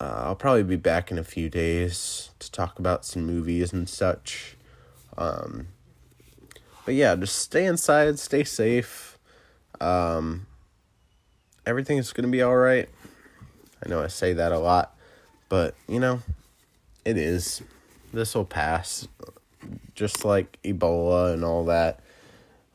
Uh, 0.00 0.22
I'll 0.26 0.36
probably 0.36 0.62
be 0.62 0.76
back 0.76 1.10
in 1.10 1.18
a 1.18 1.24
few 1.24 1.48
days 1.48 2.30
to 2.38 2.50
talk 2.52 2.78
about 2.78 3.04
some 3.04 3.26
movies 3.26 3.72
and 3.72 3.88
such. 3.88 4.56
Um, 5.18 5.68
but 6.84 6.94
yeah, 6.94 7.16
just 7.16 7.36
stay 7.36 7.66
inside, 7.66 8.20
stay 8.20 8.44
safe. 8.44 9.18
Um, 9.80 10.46
everything's 11.66 12.12
gonna 12.12 12.28
be 12.28 12.42
all 12.42 12.56
right. 12.56 12.88
I 13.84 13.88
know 13.88 14.02
I 14.02 14.06
say 14.06 14.32
that 14.34 14.52
a 14.52 14.58
lot, 14.58 14.96
but 15.48 15.74
you 15.88 15.98
know, 15.98 16.20
it 17.04 17.18
is. 17.18 17.60
This 18.12 18.36
will 18.36 18.44
pass 18.44 19.08
just 19.96 20.24
like 20.24 20.58
Ebola 20.62 21.34
and 21.34 21.44
all 21.44 21.64
that, 21.64 22.00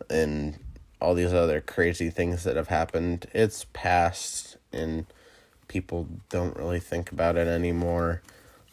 and 0.10 0.60
all 1.02 1.16
these 1.16 1.34
other 1.34 1.60
crazy 1.60 2.10
things 2.10 2.44
that 2.44 2.56
have 2.56 2.68
happened. 2.68 3.26
It's 3.34 3.66
past, 3.74 4.58
and 4.72 5.06
people 5.68 6.08
don't 6.30 6.56
really 6.56 6.80
think 6.80 7.12
about 7.12 7.38
it 7.38 7.48
anymore, 7.48 8.22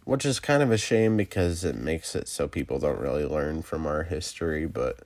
which 0.04 0.26
is 0.26 0.38
kind 0.38 0.62
of 0.62 0.70
a 0.70 0.78
shame 0.78 1.16
because 1.16 1.64
it 1.64 1.76
makes 1.76 2.14
it 2.14 2.28
so 2.28 2.46
people 2.46 2.78
don't 2.78 3.00
really 3.00 3.24
learn 3.24 3.62
from 3.62 3.86
our 3.86 4.02
history. 4.04 4.66
But 4.66 5.00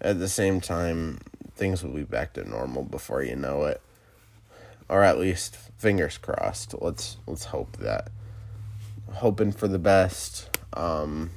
at 0.00 0.18
the 0.18 0.28
same 0.28 0.60
time, 0.60 1.20
things 1.54 1.84
will 1.84 1.92
be 1.92 2.02
back 2.02 2.32
to 2.34 2.48
normal 2.48 2.82
before 2.82 3.22
you 3.22 3.36
know 3.36 3.64
it, 3.64 3.80
or 4.88 5.02
at 5.02 5.18
least 5.18 5.56
fingers 5.78 6.18
crossed. 6.18 6.74
Let's 6.80 7.16
let's 7.26 7.44
hope 7.46 7.76
that. 7.78 8.10
Hoping 9.14 9.52
for 9.52 9.68
the 9.68 9.78
best. 9.78 10.58
Um, 10.72 11.30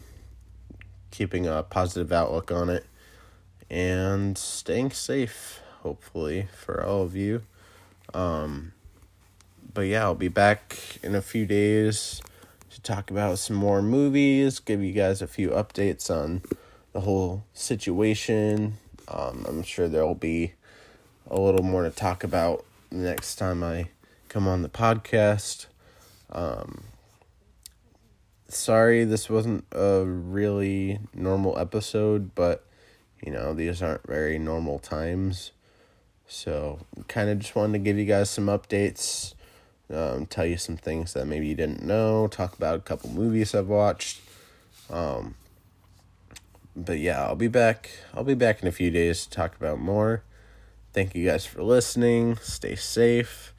keeping 1.14 1.46
a 1.46 1.62
positive 1.62 2.12
outlook 2.12 2.52
on 2.52 2.70
it, 2.70 2.86
and 3.74 4.38
staying 4.38 4.92
safe. 4.92 5.60
hopefully, 5.82 6.48
for 6.56 6.86
all 6.86 7.02
of 7.02 7.16
you. 7.16 7.42
Um, 8.14 8.72
but 9.74 9.82
yeah, 9.82 10.04
I'll 10.04 10.16
be 10.16 10.28
back 10.28 10.78
in 11.02 11.16
a 11.16 11.22
few 11.24 11.48
days 11.48 12.22
to 12.70 12.82
talk 12.82 13.10
about 13.10 13.40
some 13.40 13.56
more 13.56 13.82
movies, 13.82 14.60
give 14.60 14.82
you 14.82 14.94
guys 14.94 15.24
a 15.24 15.28
few 15.28 15.50
updates 15.50 16.12
on 16.12 16.44
the 16.94 17.02
whole 17.02 17.46
situation. 17.54 18.76
Um, 19.08 19.44
I'm 19.50 19.64
sure 19.64 19.88
there'll 19.90 20.14
be 20.14 20.54
a 21.30 21.40
little 21.40 21.64
more 21.64 21.84
to 21.84 21.90
talk 21.90 22.24
about 22.24 22.64
next 22.92 23.36
time 23.38 23.64
I 23.64 23.90
come 24.30 24.48
on 24.48 24.62
the 24.62 24.70
podcast. 24.70 25.66
Um, 26.32 26.84
sorry 28.48 29.04
this 29.04 29.32
wasn't 29.32 29.66
a 29.72 30.06
really 30.06 31.00
normal 31.14 31.58
episode, 31.58 32.36
but 32.36 32.68
you 33.26 33.32
know, 33.32 33.54
these 33.54 33.82
aren't 33.82 34.06
very 34.06 34.38
normal 34.38 34.80
times. 34.80 35.52
So, 36.28 36.80
kind 37.08 37.30
of 37.30 37.40
just 37.40 37.56
wanted 37.56 37.74
to 37.74 37.80
give 37.80 37.98
you 37.98 38.06
guys 38.06 38.30
some 38.30 38.48
updates, 38.48 39.34
um, 39.94 40.26
tell 40.26 40.46
you 40.46 40.58
some 40.58 40.78
things 40.78 41.14
that 41.14 41.26
maybe 41.26 41.48
you 41.48 41.56
didn't 41.56 41.84
know, 41.84 42.28
talk 42.28 42.54
about 42.56 42.76
a 42.76 42.82
couple 42.82 43.10
movies 43.10 43.56
I've 43.56 43.68
watched. 43.68 44.22
Um, 44.90 45.36
but 46.76 47.00
yeah, 47.00 47.24
I'll 47.24 47.36
be 47.36 47.48
back. 47.48 47.92
I'll 48.14 48.24
be 48.24 48.34
back 48.34 48.62
in 48.62 48.68
a 48.68 48.72
few 48.72 48.90
days 48.92 49.26
to 49.26 49.30
talk 49.30 49.56
about 49.56 49.80
more. 49.80 50.24
Thank 50.92 51.16
you 51.16 51.26
guys 51.26 51.46
for 51.46 51.64
listening. 51.64 52.38
Stay 52.38 52.76
safe. 52.76 53.54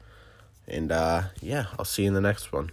And 0.67 0.91
uh, 0.91 1.23
yeah, 1.41 1.67
I'll 1.77 1.85
see 1.85 2.03
you 2.03 2.09
in 2.09 2.13
the 2.13 2.21
next 2.21 2.51
one. 2.51 2.71